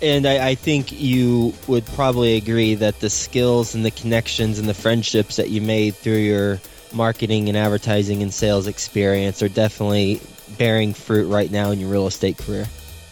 And 0.00 0.24
I, 0.24 0.50
I, 0.50 0.54
think 0.54 0.92
you 0.92 1.52
would 1.66 1.84
probably 1.86 2.36
agree 2.36 2.76
that 2.76 3.00
the 3.00 3.10
skills 3.10 3.74
and 3.74 3.84
the 3.84 3.90
connections 3.90 4.60
and 4.60 4.68
the 4.68 4.74
friendships 4.74 5.36
that 5.36 5.50
you 5.50 5.60
made 5.60 5.96
through 5.96 6.18
your 6.18 6.60
marketing 6.92 7.48
and 7.48 7.58
advertising 7.58 8.22
and 8.22 8.32
sales 8.32 8.68
experience 8.68 9.42
are 9.42 9.48
definitely 9.48 10.20
bearing 10.56 10.94
fruit 10.94 11.28
right 11.28 11.50
now 11.50 11.70
in 11.70 11.80
your 11.80 11.90
real 11.90 12.06
estate 12.06 12.38
career. 12.38 12.66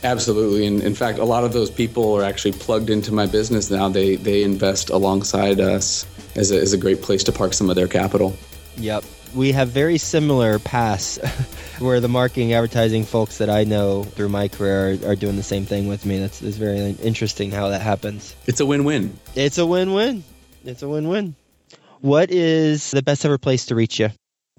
Absolutely. 0.04 0.66
And 0.66 0.82
in 0.82 0.94
fact, 0.94 1.18
a 1.18 1.24
lot 1.24 1.44
of 1.44 1.52
those 1.52 1.70
people 1.70 2.14
are 2.14 2.22
actually 2.22 2.52
plugged 2.52 2.88
into 2.88 3.12
my 3.12 3.26
business 3.26 3.70
now. 3.70 3.88
They, 3.88 4.16
they 4.16 4.42
invest 4.42 4.90
alongside 4.90 5.60
us 5.60 6.06
as 6.36 6.52
a, 6.52 6.60
as 6.60 6.72
a 6.72 6.78
great 6.78 7.02
place 7.02 7.24
to 7.24 7.32
park 7.32 7.52
some 7.52 7.68
of 7.68 7.76
their 7.76 7.88
capital. 7.88 8.36
Yep 8.76 9.04
we 9.34 9.52
have 9.52 9.68
very 9.68 9.98
similar 9.98 10.58
paths 10.58 11.18
where 11.78 12.00
the 12.00 12.08
marketing 12.08 12.52
advertising 12.52 13.04
folks 13.04 13.38
that 13.38 13.50
I 13.50 13.64
know 13.64 14.04
through 14.04 14.28
my 14.28 14.48
career 14.48 14.98
are, 15.04 15.10
are 15.10 15.16
doing 15.16 15.36
the 15.36 15.42
same 15.42 15.66
thing 15.66 15.88
with 15.88 16.06
me. 16.06 16.18
That's, 16.18 16.40
that's 16.40 16.56
very 16.56 16.90
interesting 17.02 17.50
how 17.50 17.68
that 17.68 17.80
happens. 17.80 18.34
It's 18.46 18.60
a 18.60 18.66
win-win. 18.66 19.18
It's 19.34 19.58
a 19.58 19.66
win-win. 19.66 20.24
It's 20.64 20.82
a 20.82 20.88
win-win. 20.88 21.34
What 22.00 22.30
is 22.30 22.90
the 22.90 23.02
best 23.02 23.24
ever 23.24 23.38
place 23.38 23.66
to 23.66 23.74
reach 23.74 23.98
you? 23.98 24.10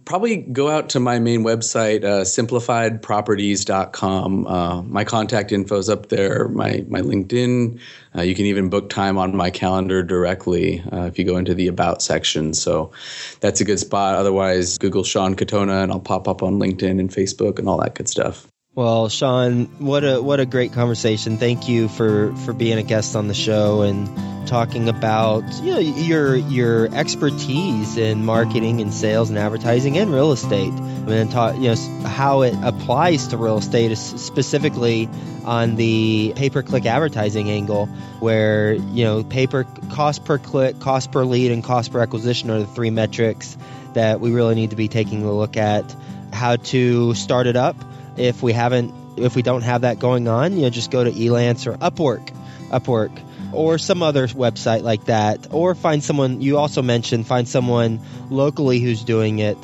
Probably 0.05 0.37
go 0.37 0.69
out 0.69 0.89
to 0.89 0.99
my 0.99 1.17
main 1.19 1.43
website, 1.43 2.03
uh, 2.03 2.21
simplifiedproperties.com. 2.21 4.47
Uh, 4.47 4.81
my 4.83 5.03
contact 5.03 5.51
info 5.51 5.77
is 5.77 5.89
up 5.89 6.09
there, 6.09 6.47
my, 6.49 6.85
my 6.87 7.01
LinkedIn. 7.01 7.79
Uh, 8.15 8.21
you 8.21 8.35
can 8.35 8.45
even 8.45 8.69
book 8.69 8.89
time 8.89 9.17
on 9.17 9.35
my 9.35 9.49
calendar 9.49 10.03
directly 10.03 10.81
uh, 10.91 11.05
if 11.05 11.17
you 11.19 11.25
go 11.25 11.37
into 11.37 11.53
the 11.53 11.67
About 11.67 12.01
section. 12.01 12.53
So 12.53 12.91
that's 13.39 13.61
a 13.61 13.65
good 13.65 13.79
spot. 13.79 14.15
Otherwise, 14.15 14.77
Google 14.77 15.03
Sean 15.03 15.35
Katona 15.35 15.83
and 15.83 15.91
I'll 15.91 15.99
pop 15.99 16.27
up 16.27 16.43
on 16.43 16.59
LinkedIn 16.59 16.99
and 16.99 17.09
Facebook 17.09 17.57
and 17.59 17.69
all 17.69 17.79
that 17.81 17.95
good 17.95 18.09
stuff. 18.09 18.47
Well, 18.79 19.09
Sean, 19.09 19.65
what 19.79 20.05
a 20.05 20.21
what 20.21 20.39
a 20.39 20.45
great 20.45 20.71
conversation. 20.71 21.35
Thank 21.35 21.67
you 21.67 21.89
for 21.89 22.33
for 22.45 22.53
being 22.53 22.77
a 22.77 22.83
guest 22.83 23.13
on 23.13 23.27
the 23.27 23.33
show 23.33 23.81
and 23.81 24.47
talking 24.47 24.87
about 24.87 25.43
you 25.61 25.73
know 25.73 25.79
your 25.79 26.37
your 26.37 26.95
expertise 26.95 27.97
in 27.97 28.23
marketing 28.23 28.79
and 28.79 28.93
sales 28.93 29.31
and 29.31 29.37
advertising 29.37 29.97
and 29.97 30.13
real 30.13 30.31
estate. 30.31 30.71
And 30.71 31.29
talk 31.29 31.57
you 31.57 31.75
know 31.75 32.07
how 32.07 32.43
it 32.43 32.55
applies 32.63 33.27
to 33.27 33.37
real 33.37 33.57
estate 33.57 33.97
specifically 33.97 35.09
on 35.43 35.75
the 35.75 36.31
pay-per-click 36.37 36.85
advertising 36.85 37.49
angle 37.49 37.87
where 38.21 38.75
you 38.75 39.03
know 39.03 39.25
paper 39.25 39.65
cost 39.91 40.23
per 40.23 40.37
click, 40.37 40.79
cost 40.79 41.11
per 41.11 41.25
lead 41.25 41.51
and 41.51 41.65
cost 41.65 41.91
per 41.91 41.99
acquisition 41.99 42.49
are 42.49 42.59
the 42.59 42.65
three 42.65 42.91
metrics 42.91 43.57
that 43.93 44.21
we 44.21 44.31
really 44.31 44.55
need 44.55 44.69
to 44.69 44.77
be 44.77 44.87
taking 44.87 45.25
a 45.25 45.33
look 45.33 45.57
at 45.57 45.83
how 46.31 46.55
to 46.55 47.13
start 47.13 47.45
it 47.45 47.57
up 47.57 47.75
if 48.19 48.43
we 48.43 48.53
haven't 48.53 48.93
if 49.17 49.35
we 49.35 49.41
don't 49.41 49.63
have 49.63 49.81
that 49.81 49.99
going 49.99 50.27
on, 50.27 50.55
you 50.55 50.63
know, 50.63 50.69
just 50.69 50.91
go 50.91 51.03
to 51.03 51.11
Elance 51.11 51.67
or 51.67 51.73
Upwork, 51.77 52.31
Upwork, 52.69 53.11
or 53.53 53.77
some 53.77 54.01
other 54.03 54.27
website 54.27 54.81
like 54.81 55.05
that, 55.05 55.47
or 55.51 55.75
find 55.75 56.03
someone. 56.03 56.41
You 56.41 56.57
also 56.57 56.81
mentioned 56.81 57.27
find 57.27 57.47
someone 57.47 57.99
locally 58.29 58.79
who's 58.79 59.03
doing 59.03 59.39
it 59.39 59.57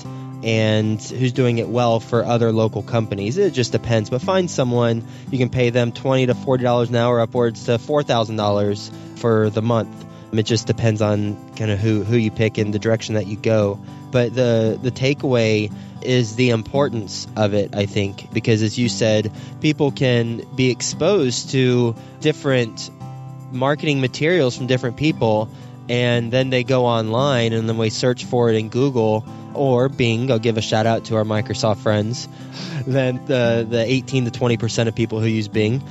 and 0.43 1.01
who's 1.01 1.31
doing 1.31 1.57
it 1.57 1.67
well 1.67 1.99
for 1.99 2.23
other 2.23 2.51
local 2.51 2.83
companies. 2.83 3.37
It 3.37 3.53
just 3.53 3.71
depends, 3.71 4.09
but 4.09 4.21
find 4.21 4.49
someone 4.49 5.07
you 5.31 5.37
can 5.37 5.49
pay 5.49 5.69
them 5.69 5.91
twenty 5.91 6.27
to 6.27 6.35
forty 6.35 6.63
dollars 6.63 6.89
an 6.89 6.95
hour, 6.95 7.19
upwards 7.19 7.65
to 7.65 7.77
four 7.77 8.03
thousand 8.03 8.35
dollars 8.35 8.91
for 9.17 9.49
the 9.49 9.61
month. 9.61 10.04
It 10.39 10.45
just 10.45 10.67
depends 10.67 11.01
on 11.01 11.35
kind 11.55 11.71
of 11.71 11.79
who 11.79 12.03
who 12.03 12.17
you 12.17 12.31
pick 12.31 12.57
and 12.57 12.73
the 12.73 12.79
direction 12.79 13.15
that 13.15 13.27
you 13.27 13.37
go. 13.37 13.79
But 14.11 14.33
the 14.33 14.79
the 14.81 14.91
takeaway 14.91 15.71
is 16.01 16.35
the 16.35 16.51
importance 16.51 17.27
of 17.35 17.53
it, 17.53 17.75
I 17.75 17.85
think, 17.85 18.31
because 18.31 18.61
as 18.61 18.77
you 18.77 18.89
said, 18.89 19.31
people 19.61 19.91
can 19.91 20.45
be 20.55 20.69
exposed 20.69 21.51
to 21.51 21.95
different 22.21 22.91
marketing 23.51 24.01
materials 24.01 24.57
from 24.57 24.67
different 24.67 24.97
people 24.97 25.49
and 25.89 26.31
then 26.31 26.49
they 26.49 26.63
go 26.63 26.85
online 26.85 27.53
and 27.53 27.69
then 27.69 27.77
we 27.77 27.89
search 27.89 28.25
for 28.25 28.49
it 28.49 28.55
in 28.55 28.69
Google 28.69 29.25
or 29.53 29.87
Bing. 29.89 30.31
I'll 30.31 30.39
give 30.39 30.57
a 30.57 30.61
shout 30.61 30.85
out 30.85 31.05
to 31.05 31.15
our 31.15 31.23
Microsoft 31.23 31.77
friends. 31.77 32.27
Then 32.87 33.25
the 33.25 33.65
the 33.67 33.83
18 33.83 34.25
to 34.25 34.31
20 34.31 34.57
percent 34.57 34.87
of 34.87 34.93
people 34.93 35.19
who 35.19 35.25
use 35.25 35.47
Bing, 35.47 35.81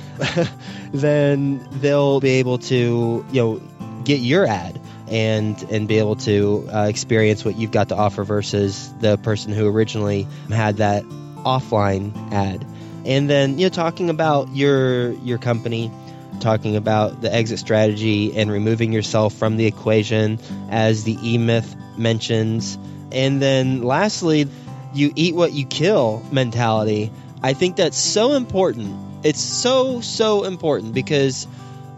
then 0.93 1.67
they'll 1.71 2.21
be 2.21 2.29
able 2.39 2.59
to 2.59 3.25
you 3.29 3.41
know 3.41 3.61
get 4.05 4.21
your 4.21 4.45
ad 4.45 4.79
and 5.07 5.61
and 5.69 5.87
be 5.87 5.99
able 5.99 6.15
to 6.15 6.67
uh, 6.73 6.85
experience 6.87 7.43
what 7.43 7.57
you've 7.57 7.71
got 7.71 7.89
to 7.89 7.95
offer 7.95 8.23
versus 8.23 8.93
the 8.99 9.17
person 9.17 9.51
who 9.51 9.67
originally 9.67 10.27
had 10.49 10.77
that 10.77 11.03
offline 11.03 12.31
ad. 12.31 12.65
And 13.05 13.29
then 13.29 13.59
you 13.59 13.65
know 13.65 13.69
talking 13.69 14.09
about 14.09 14.55
your 14.55 15.11
your 15.11 15.37
company, 15.37 15.91
talking 16.39 16.75
about 16.75 17.21
the 17.21 17.33
exit 17.33 17.59
strategy 17.59 18.35
and 18.35 18.51
removing 18.51 18.93
yourself 18.93 19.33
from 19.33 19.57
the 19.57 19.65
equation 19.65 20.39
as 20.69 21.03
the 21.03 21.17
E 21.21 21.37
Myth 21.37 21.75
mentions. 21.97 22.77
And 23.11 23.41
then 23.41 23.83
lastly, 23.83 24.47
you 24.93 25.11
eat 25.15 25.35
what 25.35 25.53
you 25.53 25.65
kill 25.65 26.23
mentality. 26.31 27.11
I 27.43 27.53
think 27.53 27.75
that's 27.75 27.97
so 27.97 28.33
important. 28.33 28.95
It's 29.23 29.41
so 29.41 30.01
so 30.01 30.43
important 30.43 30.93
because 30.93 31.47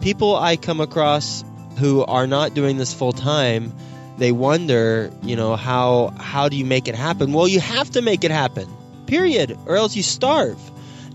people 0.00 0.36
I 0.36 0.56
come 0.56 0.80
across 0.80 1.42
who 1.78 2.04
are 2.04 2.26
not 2.26 2.54
doing 2.54 2.76
this 2.76 2.92
full 2.92 3.12
time, 3.12 3.72
they 4.18 4.32
wonder, 4.32 5.10
you 5.22 5.36
know, 5.36 5.56
how 5.56 6.12
how 6.18 6.48
do 6.48 6.56
you 6.56 6.64
make 6.64 6.88
it 6.88 6.94
happen? 6.94 7.32
Well, 7.32 7.48
you 7.48 7.60
have 7.60 7.90
to 7.90 8.02
make 8.02 8.24
it 8.24 8.30
happen. 8.30 8.68
Period, 9.06 9.56
or 9.66 9.76
else 9.76 9.96
you 9.96 10.02
starve. 10.02 10.60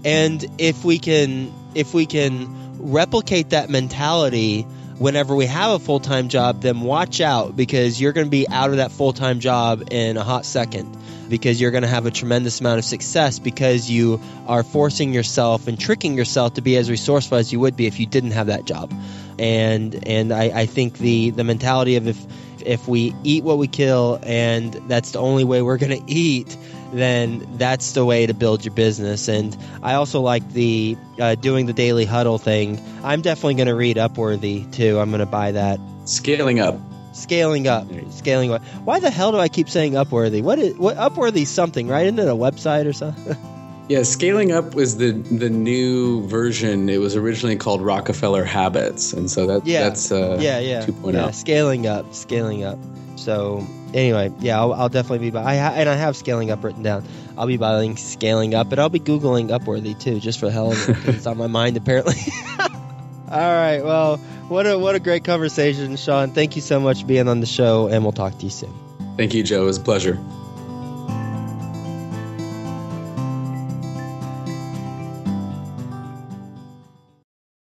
And 0.06 0.44
if 0.58 0.84
we 0.84 1.00
can 1.00 1.54
if 1.76 1.94
we 1.94 2.06
can 2.06 2.74
replicate 2.80 3.52
that 3.52 3.70
mentality 3.70 4.66
whenever 4.98 5.36
we 5.36 5.46
have 5.46 5.72
a 5.72 5.80
full-time 5.80 6.30
job, 6.30 6.62
then 6.62 6.82
watch 6.82 7.20
out 7.20 7.56
because 7.56 8.00
you're 8.00 8.14
going 8.14 8.28
to 8.28 8.32
be 8.32 8.48
out 8.48 8.70
of 8.70 8.78
that 8.78 8.92
full-time 8.92 9.40
job 9.40 9.84
in 9.92 10.18
a 10.18 10.24
hot 10.24 10.46
second 10.46 10.98
because 11.30 11.60
you're 11.60 11.72
going 11.72 11.84
to 11.84 11.90
have 11.90 12.06
a 12.06 12.12
tremendous 12.12 12.60
amount 12.60 12.80
of 12.80 12.86
success 12.86 13.40
because 13.40 13.90
you 13.90 14.22
are 14.48 14.64
forcing 14.64 15.14
yourself 15.14 15.68
and 15.68 15.80
tricking 15.80 16.16
yourself 16.16 16.54
to 16.56 16.62
be 16.62 16.78
as 16.78 16.90
resourceful 16.90 17.38
as 17.38 17.52
you 17.52 17.60
would 17.60 17.76
be 17.76 17.88
if 17.88 18.00
you 18.00 18.06
didn't 18.06 18.32
have 18.32 18.48
that 18.48 18.66
job 18.66 18.94
and 19.40 20.08
and 20.08 20.34
I, 20.34 20.62
I 20.62 20.66
think 20.66 20.98
the 20.98 21.32
the 21.32 21.44
mentality 21.44 21.96
of 21.96 22.08
if 22.08 22.18
if 22.66 22.88
we 22.88 23.14
eat 23.24 23.44
what 23.44 23.58
we 23.58 23.68
kill 23.68 24.20
and 24.24 24.74
that's 24.88 25.12
the 25.12 25.20
only 25.20 25.44
way 25.44 25.62
we're 25.62 25.78
going 25.78 26.00
to 26.06 26.12
eat 26.12 26.56
then 26.94 27.58
that's 27.58 27.94
the 27.94 28.06
way 28.06 28.26
to 28.26 28.34
build 28.34 28.64
your 28.64 28.74
business. 28.74 29.28
And 29.28 29.58
i 29.82 29.96
also 29.96 30.22
like 30.22 30.48
the 30.54 30.98
uh, 31.20 31.36
doing 31.36 31.66
the 31.66 31.74
daily 31.74 32.06
huddle 32.06 32.38
thing. 32.38 32.80
I'm 33.04 33.22
definitely 33.22 33.56
going 33.56 33.68
to 33.68 33.76
read 33.76 33.98
upworthy 33.98 34.72
too. 34.72 35.00
I'm 35.00 35.10
going 35.10 35.20
to 35.20 35.26
buy 35.26 35.54
that. 35.54 35.80
Scaling 36.06 36.60
up. 36.60 36.80
Scaling 37.14 37.68
up. 37.68 37.88
Scaling 38.12 38.52
up. 38.52 38.64
Why 38.84 39.00
the 39.00 39.10
hell 39.10 39.32
do 39.32 39.38
i 39.38 39.50
keep 39.50 39.70
saying 39.70 39.94
upworthy? 39.94 40.42
What 40.42 40.60
is 40.60 40.76
what 40.76 40.98
upworthy 40.98 41.46
something 41.46 41.88
right? 41.88 42.06
Isn't 42.06 42.20
it 42.20 42.28
a 42.28 42.36
website 42.36 42.86
or 42.86 42.94
something 42.94 43.38
Yeah, 43.90 44.04
scaling 44.04 44.52
up 44.52 44.76
was 44.76 44.98
the 44.98 45.12
the 45.12 45.50
new 45.50 46.26
version. 46.28 46.88
It 46.90 47.00
was 47.00 47.16
originally 47.16 47.58
called 47.58 47.82
Rockefeller 47.82 48.46
Habits, 48.46 49.12
and 49.12 49.30
so 49.30 49.46
that 49.48 49.66
yeah. 49.66 49.84
that's 49.84 50.12
uh, 50.12 50.38
yeah 50.40 50.60
yeah 50.60 50.86
2.0. 50.86 51.14
yeah 51.14 51.32
scaling 51.32 51.86
up 51.86 52.14
scaling 52.14 52.64
up. 52.64 52.80
So 53.18 53.68
anyway, 53.94 54.32
yeah, 54.40 54.60
I'll, 54.60 54.74
I'll 54.74 54.90
definitely 54.90 55.20
be 55.20 55.32
buy. 55.32 55.44
I 55.44 55.58
ha- 55.58 55.74
and 55.76 55.90
I 55.90 55.96
have 55.96 56.16
scaling 56.16 56.50
up 56.50 56.64
written 56.64 56.82
down. 56.82 57.06
I'll 57.38 57.48
be 57.48 57.58
buying 57.58 57.98
scaling 57.98 58.56
up, 58.56 58.72
and 58.72 58.80
I'll 58.80 58.90
be 58.90 59.00
googling 59.00 59.50
Upworthy 59.50 60.00
too, 60.00 60.20
just 60.20 60.40
for 60.40 60.46
the 60.46 60.52
hell 60.52 60.72
of 60.72 60.90
it. 60.90 61.16
it's 61.16 61.26
on 61.26 61.38
my 61.38 61.48
mind 61.48 61.76
apparently. 61.76 62.16
All 62.60 63.40
right, 63.40 63.82
well, 63.84 64.18
what 64.48 64.66
a 64.66 64.78
what 64.78 64.96
a 64.96 65.00
great 65.00 65.26
conversation, 65.26 65.98
Sean. 65.98 66.32
Thank 66.32 66.56
you 66.56 66.62
so 66.62 66.80
much 66.80 67.02
for 67.02 67.08
being 67.08 67.28
on 67.28 67.42
the 67.42 67.46
show, 67.46 67.88
and 67.88 68.04
we'll 68.04 68.14
talk 68.14 68.38
to 68.38 68.46
you 68.46 68.52
soon. 68.52 68.74
Thank 69.18 69.34
you, 69.34 69.44
Joe. 69.44 69.64
It 69.64 69.66
was 69.66 69.78
a 69.78 69.82
pleasure. 69.82 70.20